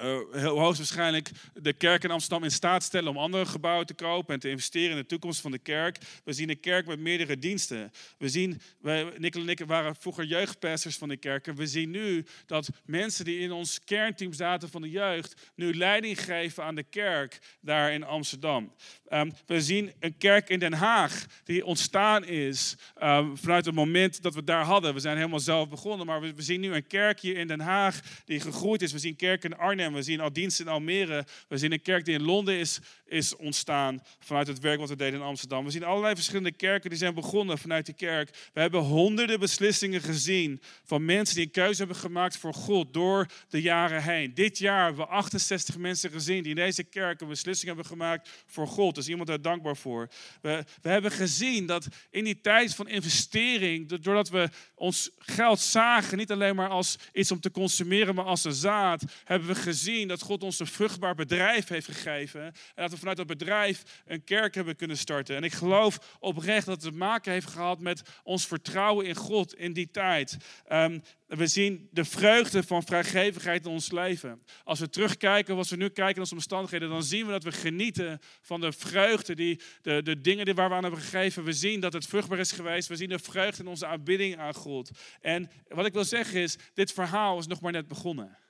uh, 0.00 0.18
heel 0.32 0.58
hoogstwaarschijnlijk 0.58 1.30
de 1.54 1.72
kerk 1.72 2.04
in 2.04 2.10
Amsterdam 2.10 2.44
in 2.44 2.50
staat 2.50 2.82
stellen 2.82 3.10
om 3.10 3.18
andere 3.18 3.46
gebouwen 3.46 3.86
te 3.86 3.94
kopen 3.94 4.34
en 4.34 4.40
te 4.40 4.48
investeren 4.48 4.90
in 4.90 4.96
de 4.96 5.06
toekomst 5.06 5.40
van 5.40 5.50
de 5.50 5.58
kerk. 5.58 5.98
We 6.24 6.32
zien 6.32 6.50
een 6.50 6.60
kerk 6.60 6.86
met 6.86 6.98
meerdere 6.98 7.38
diensten. 7.38 7.92
We 8.18 8.28
zien, 8.28 8.60
wij, 8.80 9.12
en 9.12 9.48
ik 9.48 9.62
waren 9.66 9.96
vroeger 9.96 10.24
jeugdpastors 10.24 10.96
van 10.96 11.08
de 11.08 11.16
kerken. 11.16 11.54
We 11.54 11.66
zien 11.66 11.90
nu 11.90 12.24
dat 12.46 12.68
mensen 12.84 13.24
die 13.24 13.38
in 13.38 13.52
ons 13.52 13.84
kernteam 13.84 14.32
zaten 14.32 14.68
van 14.68 14.82
de 14.82 14.90
jeugd, 14.90 15.50
nu 15.54 15.74
leiding 15.74 16.24
geven 16.24 16.64
aan 16.64 16.74
de 16.74 16.82
kerk 16.82 17.38
daar 17.60 17.92
in 17.92 18.04
Amsterdam. 18.04 18.72
Ehm, 19.08 19.30
we 19.46 19.60
zien 19.60 19.92
een 20.00 20.16
kerk 20.16 20.48
in 20.48 20.58
Den 20.58 20.72
Haag 20.72 21.26
die 21.44 21.64
ontstaan 21.64 22.24
is 22.24 22.76
um, 23.02 23.36
vanuit 23.36 23.64
het 23.64 23.74
moment 23.74 24.22
dat 24.22 24.34
we 24.34 24.44
daar 24.44 24.64
hadden. 24.64 24.94
We 24.94 25.00
zijn 25.00 25.16
helemaal 25.16 25.40
zelf 25.40 25.68
begonnen, 25.68 26.06
maar 26.06 26.20
we, 26.20 26.34
we 26.34 26.42
zien 26.42 26.60
nu 26.60 26.74
een 26.74 26.86
kerk 26.86 27.20
hier 27.20 27.36
in 27.36 27.46
Den 27.46 27.60
Haag 27.60 28.00
die 28.24 28.40
gegroeid 28.40 28.82
is. 28.82 28.92
We 28.92 28.98
zien 28.98 29.16
kerken 29.16 29.50
in 29.50 29.58
Arnhem 29.58 29.81
we 29.90 30.02
zien 30.02 30.20
al 30.20 30.32
diensten 30.32 30.66
in 30.66 30.72
Almere. 30.72 31.24
We 31.48 31.58
zien 31.58 31.72
een 31.72 31.82
kerk 31.82 32.04
die 32.04 32.14
in 32.14 32.22
Londen 32.22 32.58
is, 32.58 32.78
is 33.12 33.36
ontstaan 33.36 34.02
vanuit 34.18 34.46
het 34.46 34.58
werk 34.58 34.78
wat 34.78 34.88
we 34.88 34.96
deden 34.96 35.20
in 35.20 35.26
Amsterdam. 35.26 35.64
We 35.64 35.70
zien 35.70 35.84
allerlei 35.84 36.14
verschillende 36.14 36.52
kerken 36.52 36.90
die 36.90 36.98
zijn 36.98 37.14
begonnen 37.14 37.58
vanuit 37.58 37.86
die 37.86 37.94
kerk. 37.94 38.50
We 38.52 38.60
hebben 38.60 38.80
honderden 38.80 39.40
beslissingen 39.40 40.00
gezien 40.00 40.62
van 40.84 41.04
mensen 41.04 41.36
die 41.36 41.44
een 41.44 41.50
keuze 41.50 41.78
hebben 41.78 41.96
gemaakt 41.96 42.36
voor 42.36 42.54
God 42.54 42.92
door 42.92 43.26
de 43.48 43.60
jaren 43.60 44.02
heen. 44.02 44.34
Dit 44.34 44.58
jaar 44.58 44.84
hebben 44.84 45.06
we 45.06 45.10
68 45.10 45.78
mensen 45.78 46.10
gezien 46.10 46.42
die 46.42 46.50
in 46.50 46.62
deze 46.64 46.84
kerk 46.84 47.20
een 47.20 47.28
beslissing 47.28 47.66
hebben 47.66 47.86
gemaakt 47.86 48.30
voor 48.46 48.66
God. 48.66 48.94
Dus 48.94 49.08
iemand 49.08 49.28
daar 49.28 49.42
dankbaar 49.42 49.76
voor. 49.76 50.08
We, 50.40 50.64
we 50.82 50.88
hebben 50.88 51.10
gezien 51.10 51.66
dat 51.66 51.86
in 52.10 52.24
die 52.24 52.40
tijd 52.40 52.74
van 52.74 52.88
investering, 52.88 53.88
doordat 53.88 54.28
we 54.28 54.48
ons 54.74 55.10
geld 55.18 55.60
zagen, 55.60 56.18
niet 56.18 56.32
alleen 56.32 56.56
maar 56.56 56.68
als 56.68 56.98
iets 57.12 57.30
om 57.30 57.40
te 57.40 57.50
consumeren, 57.50 58.14
maar 58.14 58.24
als 58.24 58.44
een 58.44 58.52
zaad, 58.52 59.04
hebben 59.24 59.48
we 59.48 59.54
gezien 59.54 60.08
dat 60.08 60.22
God 60.22 60.42
ons 60.42 60.58
een 60.58 60.66
vruchtbaar 60.66 61.14
bedrijf 61.14 61.68
heeft 61.68 61.86
gegeven. 61.86 62.42
En 62.42 62.54
dat 62.74 62.90
we 62.90 62.96
vanuit 63.02 63.28
dat 63.28 63.38
bedrijf 63.38 63.82
een 64.06 64.24
kerk 64.24 64.54
hebben 64.54 64.76
kunnen 64.76 64.96
starten. 64.96 65.36
En 65.36 65.44
ik 65.44 65.52
geloof 65.52 66.16
oprecht 66.20 66.66
dat 66.66 66.82
het 66.82 66.92
te 66.92 66.98
maken 66.98 67.32
heeft 67.32 67.50
gehad 67.50 67.80
met 67.80 68.02
ons 68.22 68.46
vertrouwen 68.46 69.06
in 69.06 69.14
God 69.14 69.54
in 69.54 69.72
die 69.72 69.90
tijd. 69.90 70.36
Ehm, 70.66 70.98
we 71.26 71.46
zien 71.46 71.88
de 71.90 72.04
vreugde 72.04 72.62
van 72.62 72.82
vrijgevigheid 72.82 73.64
in 73.64 73.70
ons 73.70 73.90
leven. 73.90 74.42
Als 74.64 74.80
we 74.80 74.88
terugkijken, 74.88 75.56
als 75.56 75.70
we 75.70 75.76
nu 75.76 75.88
kijken 75.88 76.12
naar 76.12 76.22
onze 76.22 76.34
omstandigheden, 76.34 76.88
dan 76.88 77.02
zien 77.02 77.26
we 77.26 77.32
dat 77.32 77.44
we 77.44 77.52
genieten 77.52 78.20
van 78.40 78.60
de 78.60 78.72
vreugde, 78.72 79.34
die, 79.34 79.60
de, 79.82 80.02
de 80.02 80.20
dingen 80.20 80.44
die 80.44 80.54
waar 80.54 80.68
we 80.68 80.74
aan 80.74 80.82
hebben 80.82 81.00
gegeven. 81.00 81.44
We 81.44 81.52
zien 81.52 81.80
dat 81.80 81.92
het 81.92 82.06
vruchtbaar 82.06 82.38
is 82.38 82.52
geweest. 82.52 82.88
We 82.88 82.96
zien 82.96 83.08
de 83.08 83.18
vreugde 83.18 83.62
in 83.62 83.68
onze 83.68 83.86
aanbidding 83.86 84.38
aan 84.38 84.54
God. 84.54 84.90
En 85.20 85.50
wat 85.68 85.86
ik 85.86 85.92
wil 85.92 86.04
zeggen 86.04 86.40
is, 86.40 86.56
dit 86.74 86.92
verhaal 86.92 87.38
is 87.38 87.46
nog 87.46 87.60
maar 87.60 87.72
net 87.72 87.88
begonnen. 87.88 88.41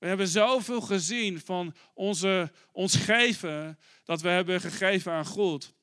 We 0.00 0.06
hebben 0.06 0.28
zoveel 0.28 0.80
gezien 0.80 1.40
van 1.40 1.74
onze, 1.94 2.52
ons 2.72 2.96
geven 2.96 3.78
dat 4.04 4.20
we 4.20 4.28
hebben 4.28 4.60
gegeven 4.60 5.12
aan 5.12 5.26
God 5.26 5.74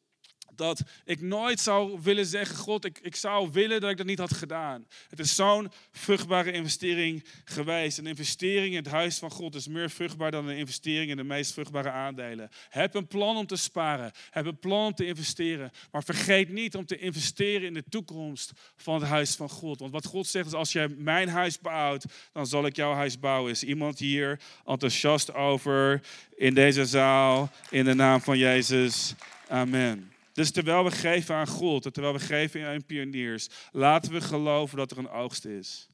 dat 0.57 0.81
ik 1.05 1.21
nooit 1.21 1.59
zou 1.59 1.99
willen 2.01 2.25
zeggen, 2.25 2.55
God, 2.55 2.85
ik, 2.85 2.99
ik 3.01 3.15
zou 3.15 3.49
willen 3.51 3.81
dat 3.81 3.89
ik 3.89 3.97
dat 3.97 4.05
niet 4.05 4.19
had 4.19 4.33
gedaan. 4.33 4.87
Het 5.09 5.19
is 5.19 5.35
zo'n 5.35 5.71
vruchtbare 5.91 6.51
investering 6.51 7.25
geweest. 7.45 7.97
Een 7.97 8.07
investering 8.07 8.71
in 8.71 8.83
het 8.83 8.91
huis 8.91 9.17
van 9.17 9.31
God 9.31 9.55
is 9.55 9.67
meer 9.67 9.89
vruchtbaar 9.89 10.31
dan 10.31 10.47
een 10.47 10.57
investering 10.57 11.09
in 11.09 11.17
de 11.17 11.23
meest 11.23 11.53
vruchtbare 11.53 11.91
aandelen. 11.91 12.49
Heb 12.69 12.95
een 12.95 13.07
plan 13.07 13.37
om 13.37 13.47
te 13.47 13.55
sparen. 13.55 14.11
Heb 14.29 14.45
een 14.45 14.59
plan 14.59 14.85
om 14.85 14.93
te 14.93 15.05
investeren. 15.05 15.71
Maar 15.91 16.03
vergeet 16.03 16.49
niet 16.49 16.75
om 16.75 16.85
te 16.85 16.97
investeren 16.97 17.67
in 17.67 17.73
de 17.73 17.83
toekomst 17.89 18.51
van 18.75 18.95
het 18.95 19.09
huis 19.09 19.35
van 19.35 19.49
God. 19.49 19.79
Want 19.79 19.91
wat 19.91 20.05
God 20.05 20.27
zegt 20.27 20.45
is, 20.45 20.53
als 20.53 20.71
jij 20.71 20.87
mijn 20.87 21.29
huis 21.29 21.59
bouwt, 21.59 22.05
dan 22.33 22.47
zal 22.47 22.65
ik 22.65 22.75
jouw 22.75 22.93
huis 22.93 23.19
bouwen. 23.19 23.51
Is 23.51 23.63
iemand 23.63 23.99
hier 23.99 24.39
enthousiast 24.65 25.33
over 25.33 26.01
in 26.35 26.53
deze 26.53 26.85
zaal? 26.85 27.51
In 27.69 27.85
de 27.85 27.93
naam 27.93 28.21
van 28.21 28.37
Jezus. 28.37 29.15
Amen. 29.47 30.16
Dus 30.37 30.51
terwijl 30.51 30.83
we 30.83 30.91
geven 30.91 31.35
aan 31.35 31.47
God, 31.47 31.93
terwijl 31.93 32.13
we 32.13 32.19
geven 32.19 32.67
aan 32.67 32.85
pioniers, 32.85 33.47
laten 33.71 34.11
we 34.11 34.21
geloven 34.21 34.77
dat 34.77 34.91
er 34.91 34.97
een 34.97 35.09
oogst 35.09 35.45
is. 35.45 35.87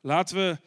Laten 0.00 0.36
we 0.36 0.58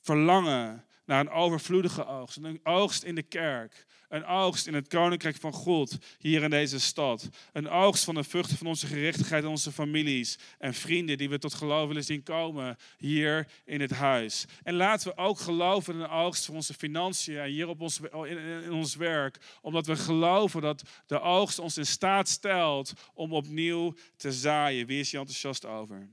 verlangen 0.00 0.84
naar 1.04 1.20
een 1.20 1.30
overvloedige 1.30 2.06
oogst. 2.06 2.36
Een 2.36 2.60
oogst 2.62 3.02
in 3.02 3.14
de 3.14 3.22
kerk. 3.22 3.86
Een 4.12 4.26
oogst 4.26 4.66
in 4.66 4.74
het 4.74 4.88
koninkrijk 4.88 5.36
van 5.36 5.52
God 5.52 5.98
hier 6.18 6.42
in 6.42 6.50
deze 6.50 6.80
stad. 6.80 7.28
Een 7.52 7.68
oogst 7.68 8.04
van 8.04 8.14
de 8.14 8.24
vruchten 8.24 8.56
van 8.56 8.66
onze 8.66 8.86
gerechtigheid 8.86 9.42
en 9.42 9.48
onze 9.48 9.72
families 9.72 10.38
en 10.58 10.74
vrienden 10.74 11.18
die 11.18 11.28
we 11.28 11.38
tot 11.38 11.54
geloof 11.54 11.88
willen 11.88 12.04
zien 12.04 12.22
komen 12.22 12.76
hier 12.98 13.48
in 13.64 13.80
het 13.80 13.90
huis. 13.90 14.44
En 14.62 14.74
laten 14.74 15.08
we 15.08 15.16
ook 15.16 15.40
geloven 15.40 15.94
in 15.94 16.00
een 16.00 16.08
oogst 16.08 16.44
van 16.44 16.54
onze 16.54 16.74
financiën 16.74 17.38
en 17.38 17.50
hier 17.50 17.68
op 17.68 17.80
ons, 17.80 18.00
in, 18.00 18.72
ons 18.72 18.94
werk. 18.94 19.38
Omdat 19.60 19.86
we 19.86 19.96
geloven 19.96 20.60
dat 20.60 20.82
de 21.06 21.20
oogst 21.20 21.58
ons 21.58 21.76
in 21.76 21.86
staat 21.86 22.28
stelt 22.28 22.92
om 23.14 23.32
opnieuw 23.32 23.94
te 24.16 24.32
zaaien. 24.32 24.86
Wie 24.86 25.00
is 25.00 25.10
hier 25.10 25.20
enthousiast 25.20 25.64
over? 25.64 26.08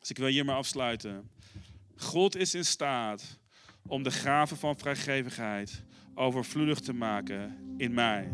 Dus 0.00 0.10
ik 0.10 0.18
wil 0.18 0.28
hier 0.28 0.44
maar 0.44 0.56
afsluiten. 0.56 1.30
God 1.96 2.36
is 2.36 2.54
in 2.54 2.64
staat 2.64 3.38
om 3.86 4.02
de 4.02 4.10
gave 4.10 4.56
van 4.56 4.78
vrijgevigheid 4.78 5.86
overvloedig 6.18 6.80
te 6.80 6.92
maken 6.92 7.56
in 7.76 7.94
mij. 7.94 8.32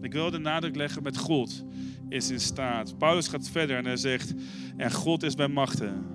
Ik 0.00 0.12
wil 0.12 0.30
de 0.30 0.38
nadruk 0.38 0.76
leggen 0.76 1.02
met 1.02 1.16
God 1.16 1.64
is 2.08 2.30
in 2.30 2.40
staat. 2.40 2.98
Paulus 2.98 3.28
gaat 3.28 3.48
verder 3.48 3.76
en 3.76 3.84
hij 3.84 3.96
zegt, 3.96 4.34
en 4.76 4.92
God 4.92 5.22
is 5.22 5.34
bij 5.34 5.48
machten 5.48 6.06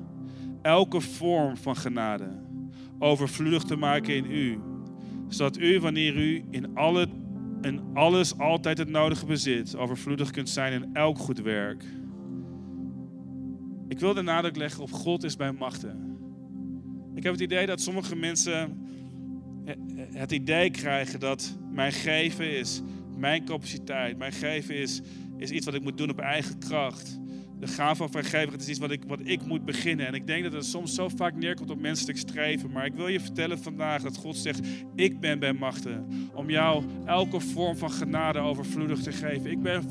elke 0.61 1.01
vorm 1.01 1.57
van 1.57 1.75
genade 1.75 2.41
overvloedig 2.99 3.63
te 3.63 3.75
maken 3.75 4.15
in 4.15 4.31
u. 4.31 4.59
Zodat 5.27 5.57
u, 5.57 5.79
wanneer 5.79 6.15
u 6.15 6.43
in, 6.49 6.75
alle, 6.75 7.07
in 7.61 7.81
alles 7.93 8.37
altijd 8.37 8.77
het 8.77 8.89
nodige 8.89 9.25
bezit, 9.25 9.75
overvloedig 9.75 10.31
kunt 10.31 10.49
zijn 10.49 10.73
in 10.73 10.89
elk 10.93 11.17
goed 11.17 11.41
werk. 11.41 11.83
Ik 13.87 13.99
wil 13.99 14.13
de 14.13 14.21
nadruk 14.21 14.55
leggen 14.55 14.83
op 14.83 14.91
God 14.91 15.23
is 15.23 15.35
bij 15.35 15.51
machten. 15.51 16.17
Ik 17.15 17.23
heb 17.23 17.31
het 17.31 17.41
idee 17.41 17.65
dat 17.65 17.81
sommige 17.81 18.15
mensen 18.15 18.82
het 20.13 20.31
idee 20.31 20.69
krijgen 20.69 21.19
dat 21.19 21.57
mijn 21.71 21.91
geven 21.91 22.57
is 22.57 22.81
mijn 23.17 23.45
capaciteit. 23.45 24.17
Mijn 24.17 24.31
geven 24.31 24.75
is, 24.75 25.01
is 25.37 25.49
iets 25.49 25.65
wat 25.65 25.73
ik 25.73 25.83
moet 25.83 25.97
doen 25.97 26.09
op 26.09 26.19
eigen 26.19 26.59
kracht. 26.59 27.19
De 27.59 27.67
gave 27.67 27.95
van 27.95 28.09
vrijgevigheid 28.09 28.61
is 28.61 28.67
iets 28.67 28.79
wat 28.79 28.91
ik, 28.91 29.03
wat 29.07 29.19
ik 29.23 29.45
moet 29.45 29.65
beginnen. 29.65 30.07
En 30.07 30.13
ik 30.13 30.27
denk 30.27 30.43
dat 30.43 30.53
het 30.53 30.65
soms 30.65 30.95
zo 30.95 31.09
vaak 31.09 31.35
neerkomt 31.35 31.69
op 31.69 31.79
menselijk 31.79 32.17
streven. 32.17 32.71
Maar 32.71 32.85
ik 32.85 32.93
wil 32.93 33.07
je 33.07 33.19
vertellen 33.19 33.59
vandaag 33.59 34.01
dat 34.01 34.17
God 34.17 34.37
zegt: 34.37 34.67
Ik 34.95 35.19
ben 35.19 35.39
bij 35.39 35.53
machten 35.53 36.07
om 36.33 36.49
jou 36.49 36.83
elke 37.05 37.39
vorm 37.39 37.77
van 37.77 37.91
genade 37.91 38.39
overvloedig 38.39 38.99
te 39.01 39.11
geven. 39.11 39.51
Ik 39.51 39.61
ben 39.61 39.89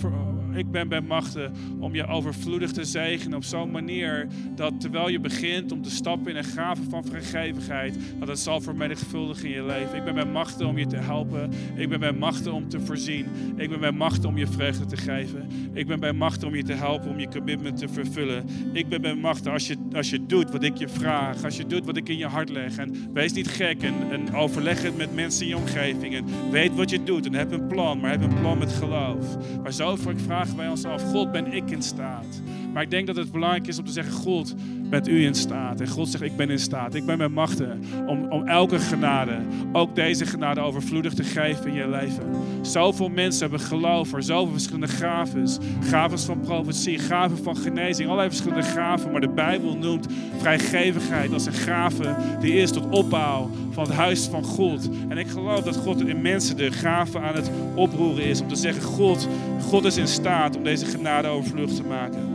ik 0.55 0.71
ben 0.71 0.89
bij 0.89 1.01
machten 1.01 1.53
om 1.79 1.95
je 1.95 2.07
overvloedig 2.07 2.73
te 2.73 2.85
zegenen 2.85 3.37
op 3.37 3.45
zo'n 3.45 3.71
manier 3.71 4.27
dat 4.55 4.81
terwijl 4.81 5.09
je 5.09 5.21
begint 5.21 5.73
om 5.73 5.83
te 5.83 5.91
stappen 5.91 6.31
in 6.31 6.37
een 6.37 6.45
gave 6.45 6.83
van 6.89 7.05
vrijgevigheid, 7.05 7.99
dat 8.19 8.29
het 8.29 8.39
zal 8.39 8.61
vermenigvuldigen 8.61 9.45
in 9.45 9.55
je 9.55 9.65
leven. 9.65 9.97
Ik 9.97 10.05
ben 10.05 10.15
bij 10.15 10.25
machten 10.25 10.67
om 10.67 10.79
je 10.79 10.87
te 10.87 10.97
helpen. 10.97 11.51
Ik 11.75 11.89
ben 11.89 12.01
bij 12.01 12.13
machten 12.13 12.53
om 12.53 12.69
te 12.69 12.81
voorzien. 12.81 13.27
Ik 13.57 13.69
ben 13.69 13.81
bij 13.81 13.93
machten 13.93 14.29
om 14.29 14.39
je 14.39 14.47
vreugde 14.47 14.85
te 14.85 14.97
geven. 14.97 15.49
Ik 15.73 15.87
ben 15.87 16.01
bij 16.01 16.13
machten 16.13 16.49
om 16.49 16.55
je 16.55 16.63
te 16.63 16.73
helpen 16.73 17.11
om 17.11 17.19
je 17.19 17.29
commitment 17.29 17.77
te 17.79 17.89
vervullen. 17.89 18.45
Ik 18.73 18.89
ben 18.89 19.01
bij 19.01 19.15
machten 19.15 19.53
als 19.53 19.67
je, 19.67 19.77
als 19.93 20.11
je 20.11 20.27
doet 20.27 20.51
wat 20.51 20.63
ik 20.63 20.77
je 20.77 20.89
vraag, 20.89 21.45
als 21.45 21.57
je 21.57 21.67
doet 21.67 21.85
wat 21.85 21.97
ik 21.97 22.09
in 22.09 22.19
je 22.19 22.27
hart 22.27 22.49
leg. 22.49 22.77
En 22.77 23.13
wees 23.13 23.33
niet 23.33 23.49
gek 23.49 23.83
en, 23.83 23.95
en 24.11 24.35
overleg 24.35 24.83
het 24.83 24.97
met 24.97 25.15
mensen 25.15 25.43
in 25.43 25.49
je 25.49 25.57
omgeving. 25.57 26.15
En 26.15 26.25
weet 26.51 26.75
wat 26.75 26.91
je 26.91 27.03
doet 27.03 27.27
en 27.27 27.35
heb 27.35 27.53
een 27.53 27.67
plan, 27.67 28.01
maar 28.01 28.11
heb 28.11 28.23
een 28.23 28.41
plan 28.41 28.59
met 28.59 28.73
geloof. 28.73 29.37
Maar 29.63 29.73
zo 29.73 29.93
ik 29.93 30.19
vraag 30.19 30.42
vragen 30.43 30.61
wij 30.61 30.69
ons 30.69 30.85
af, 30.85 31.03
God, 31.03 31.33
ben 31.33 31.53
ik 31.53 31.71
in 31.71 31.83
staat? 31.83 32.41
Maar 32.73 32.83
ik 32.83 32.91
denk 32.91 33.07
dat 33.07 33.17
het 33.17 33.33
belangrijk 33.33 33.67
is 33.67 33.79
om 33.79 33.85
te 33.85 33.93
zeggen, 33.93 34.13
God, 34.13 34.55
bent 34.91 35.09
u 35.09 35.25
in 35.25 35.35
staat? 35.35 35.81
En 35.81 35.89
God 35.89 36.09
zegt, 36.09 36.25
ik 36.25 36.37
ben 36.37 36.51
in 36.51 36.59
staat. 36.59 36.95
Ik 36.95 37.07
ben 37.07 37.19
met 37.19 37.31
machten 37.31 37.83
om, 38.07 38.31
om 38.31 38.47
elke 38.47 38.79
genade, 38.79 39.39
ook 39.73 39.95
deze 39.95 40.27
genade 40.27 40.61
overvloedig 40.61 41.15
te 41.15 41.25
geven 41.25 41.67
in 41.67 41.75
je 41.75 41.89
leven. 41.89 42.25
Zoveel 42.63 43.09
mensen 43.09 43.41
hebben 43.41 43.67
geloof 43.67 44.09
voor 44.09 44.23
zoveel 44.23 44.53
verschillende 44.53 44.89
gaven. 44.89 45.49
Gaven 45.81 46.19
van 46.19 46.41
profetie, 46.41 46.99
gaven 46.99 47.39
van 47.39 47.57
genezing, 47.57 48.09
allerlei 48.09 48.29
verschillende 48.29 48.67
gaven. 48.67 49.13
Maar 49.13 49.21
de 49.21 49.29
Bijbel 49.29 49.77
noemt 49.77 50.07
vrijgevigheid 50.39 51.33
als 51.33 51.47
een 51.47 51.53
gave 51.53 52.17
die 52.41 52.55
is 52.55 52.71
tot 52.71 52.89
opbouw 52.91 53.51
van 53.71 53.85
het 53.85 53.93
huis 53.93 54.27
van 54.27 54.45
God. 54.45 54.89
En 55.09 55.19
ik 55.19 55.29
geloof 55.29 55.61
dat 55.61 55.77
God 55.77 56.07
in 56.07 56.23
mensen 56.23 56.57
de 56.57 56.73
gaven 56.73 57.23
aan 57.23 57.35
het 57.35 57.51
oproeren 57.75 58.25
is 58.25 58.41
om 58.41 58.49
te 58.49 58.57
zeggen, 58.57 58.83
God, 58.83 59.29
God 59.61 59.85
is 59.85 59.97
in 59.97 60.09
staat 60.09 60.57
om 60.57 60.65
deze 60.65 60.87
genade 60.87 61.29
overvloedig 61.29 61.77
te 61.77 61.83
maken. 61.83 62.32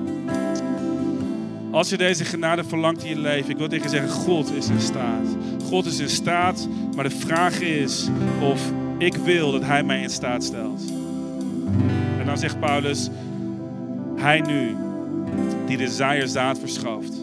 Als 1.72 1.90
je 1.90 1.98
deze 1.98 2.26
genade 2.26 2.64
verlangt 2.64 3.04
in 3.04 3.10
je 3.10 3.20
leven, 3.20 3.50
ik 3.50 3.58
wil 3.58 3.68
tegen 3.68 3.84
je 3.84 3.90
zeggen, 3.90 4.10
God 4.10 4.54
is 4.54 4.70
in 4.70 4.80
staat. 4.80 5.28
God 5.64 5.86
is 5.86 6.00
in 6.00 6.10
staat, 6.10 6.68
maar 6.96 7.04
de 7.04 7.16
vraag 7.16 7.60
is 7.60 8.08
of 8.42 8.72
ik 8.98 9.16
wil 9.16 9.52
dat 9.52 9.64
Hij 9.64 9.84
mij 9.84 10.02
in 10.02 10.10
staat 10.10 10.44
stelt. 10.44 10.82
En 12.20 12.26
dan 12.26 12.38
zegt 12.38 12.60
Paulus, 12.60 13.10
Hij 14.16 14.42
nu, 14.42 14.76
die 15.66 15.78
de 15.78 15.88
zaaier 15.88 16.28
zaad 16.28 16.60
verschaft, 16.60 17.14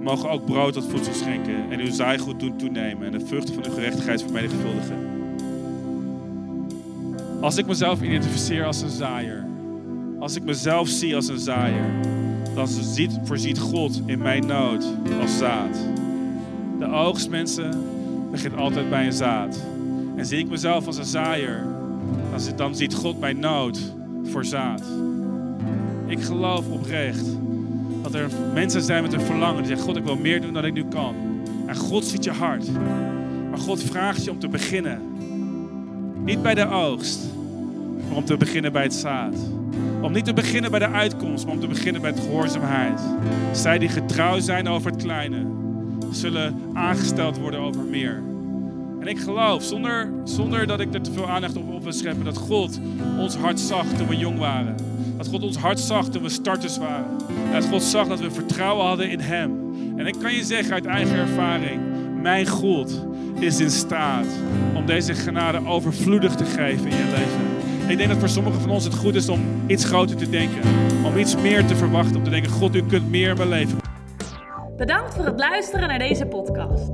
mogen 0.00 0.30
ook 0.30 0.44
brood 0.44 0.72
tot 0.72 0.90
voedsel 0.90 1.14
schenken 1.14 1.70
en 1.70 1.80
uw 1.80 1.90
zaaigoed 1.90 2.40
doen 2.40 2.56
toenemen 2.56 3.06
en 3.06 3.18
de 3.18 3.26
vruchten 3.26 3.54
van 3.54 3.64
uw 3.66 3.72
gerechtigheid 3.72 4.22
vermenigvuldigen. 4.22 5.10
Als 7.40 7.56
ik 7.56 7.66
mezelf 7.66 8.02
identificeer 8.02 8.64
als 8.64 8.82
een 8.82 8.90
zaaier, 8.90 9.44
als 10.18 10.36
ik 10.36 10.42
mezelf 10.42 10.88
zie 10.88 11.14
als 11.14 11.28
een 11.28 11.38
zaaier, 11.38 11.90
dan 12.54 12.68
ziet, 12.68 13.18
voorziet 13.24 13.58
God 13.58 14.02
in 14.06 14.18
mijn 14.18 14.46
nood 14.46 14.84
als 15.20 15.38
zaad. 15.38 15.78
De 16.78 16.86
oogst, 16.86 17.28
mensen, 17.28 17.70
begint 18.30 18.56
altijd 18.56 18.90
bij 18.90 19.06
een 19.06 19.12
zaad. 19.12 19.64
En 20.16 20.26
zie 20.26 20.38
ik 20.38 20.48
mezelf 20.48 20.86
als 20.86 20.96
een 20.96 21.04
zaaier, 21.04 21.66
dan, 22.30 22.56
dan 22.56 22.74
ziet 22.74 22.94
God 22.94 23.20
mijn 23.20 23.38
nood 23.38 23.80
voor 24.24 24.44
zaad. 24.44 24.82
Ik 26.06 26.22
geloof 26.22 26.68
oprecht 26.68 27.26
dat 28.02 28.14
er 28.14 28.30
mensen 28.54 28.82
zijn 28.82 29.02
met 29.02 29.12
een 29.12 29.20
verlangen 29.20 29.56
die 29.56 29.66
zeggen: 29.66 29.86
God, 29.86 29.96
ik 29.96 30.04
wil 30.04 30.16
meer 30.16 30.40
doen 30.40 30.52
dan 30.52 30.64
ik 30.64 30.72
nu 30.72 30.84
kan. 30.84 31.14
En 31.66 31.76
God 31.76 32.04
ziet 32.04 32.24
je 32.24 32.30
hart. 32.30 32.70
Maar 33.50 33.58
God 33.58 33.82
vraagt 33.82 34.24
je 34.24 34.30
om 34.30 34.38
te 34.38 34.48
beginnen. 34.48 35.00
Niet 36.24 36.42
bij 36.42 36.54
de 36.54 36.68
oogst, 36.68 37.18
maar 38.08 38.16
om 38.16 38.24
te 38.24 38.36
beginnen 38.36 38.72
bij 38.72 38.82
het 38.82 38.94
zaad. 38.94 39.34
Om 40.02 40.12
niet 40.12 40.24
te 40.24 40.32
beginnen 40.32 40.70
bij 40.70 40.80
de 40.80 40.88
uitkomst, 40.88 41.44
maar 41.44 41.54
om 41.54 41.60
te 41.60 41.66
beginnen 41.66 42.02
bij 42.02 42.12
de 42.12 42.20
gehoorzaamheid. 42.20 43.00
Zij 43.52 43.78
die 43.78 43.88
getrouw 43.88 44.40
zijn 44.40 44.68
over 44.68 44.90
het 44.90 45.02
kleine, 45.02 45.46
zullen 46.10 46.54
aangesteld 46.74 47.38
worden 47.38 47.60
over 47.60 47.82
meer. 47.82 48.22
En 49.00 49.06
ik 49.06 49.18
geloof, 49.18 49.62
zonder, 49.62 50.12
zonder 50.24 50.66
dat 50.66 50.80
ik 50.80 50.94
er 50.94 51.02
te 51.02 51.12
veel 51.12 51.28
aandacht 51.28 51.56
op, 51.56 51.72
op 51.72 51.82
wil 51.82 51.92
scheppen, 51.92 52.24
dat 52.24 52.36
God 52.36 52.80
ons 53.18 53.36
hart 53.36 53.60
zag 53.60 53.86
toen 53.86 54.08
we 54.08 54.16
jong 54.16 54.38
waren. 54.38 54.76
Dat 55.16 55.28
God 55.28 55.42
ons 55.42 55.56
hart 55.56 55.80
zag 55.80 56.08
toen 56.08 56.22
we 56.22 56.28
starters 56.28 56.78
waren. 56.78 57.06
En 57.46 57.52
dat 57.52 57.64
God 57.64 57.82
zag 57.82 58.08
dat 58.08 58.20
we 58.20 58.30
vertrouwen 58.30 58.86
hadden 58.86 59.10
in 59.10 59.20
Hem. 59.20 59.74
En 59.96 60.06
ik 60.06 60.14
kan 60.20 60.34
je 60.34 60.44
zeggen 60.44 60.72
uit 60.72 60.86
eigen 60.86 61.16
ervaring, 61.16 61.80
mijn 62.20 62.46
God 62.46 63.06
is 63.38 63.60
in 63.60 63.70
staat 63.70 64.26
om 64.74 64.86
deze 64.86 65.14
genade 65.14 65.66
overvloedig 65.66 66.34
te 66.34 66.44
geven 66.44 66.86
in 66.86 66.96
je 66.96 67.04
leven. 67.04 67.51
Ik 67.88 67.96
denk 67.96 68.08
dat 68.08 68.18
voor 68.18 68.28
sommigen 68.28 68.60
van 68.60 68.70
ons 68.70 68.84
het 68.84 68.94
goed 68.94 69.14
is 69.14 69.28
om 69.28 69.40
iets 69.66 69.84
groter 69.84 70.16
te 70.16 70.30
denken. 70.30 70.60
Om 71.04 71.16
iets 71.16 71.36
meer 71.36 71.66
te 71.66 71.76
verwachten. 71.76 72.16
Om 72.16 72.24
te 72.24 72.30
denken, 72.30 72.50
God, 72.50 72.76
u 72.76 72.86
kunt 72.86 73.10
meer 73.10 73.30
in 73.30 73.36
mijn 73.36 73.48
leven. 73.48 73.78
Bedankt 74.76 75.14
voor 75.14 75.24
het 75.24 75.38
luisteren 75.38 75.88
naar 75.88 75.98
deze 75.98 76.26
podcast. 76.26 76.88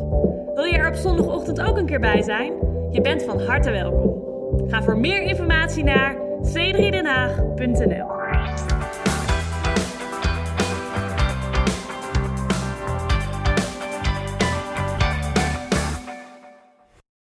Wil 0.55 0.65
je 0.65 0.77
er 0.77 0.89
op 0.89 0.95
zondagochtend 0.95 1.61
ook 1.61 1.77
een 1.77 1.87
keer 1.87 2.01
bij 2.01 2.23
zijn? 2.23 2.53
Je 2.91 3.01
bent 3.01 3.23
van 3.23 3.41
harte 3.41 3.71
welkom. 3.71 4.23
Ga 4.69 4.83
voor 4.83 4.99
meer 4.99 5.23
informatie 5.23 5.85
naar 5.85 6.17
c3denhaag.nl 6.43 8.18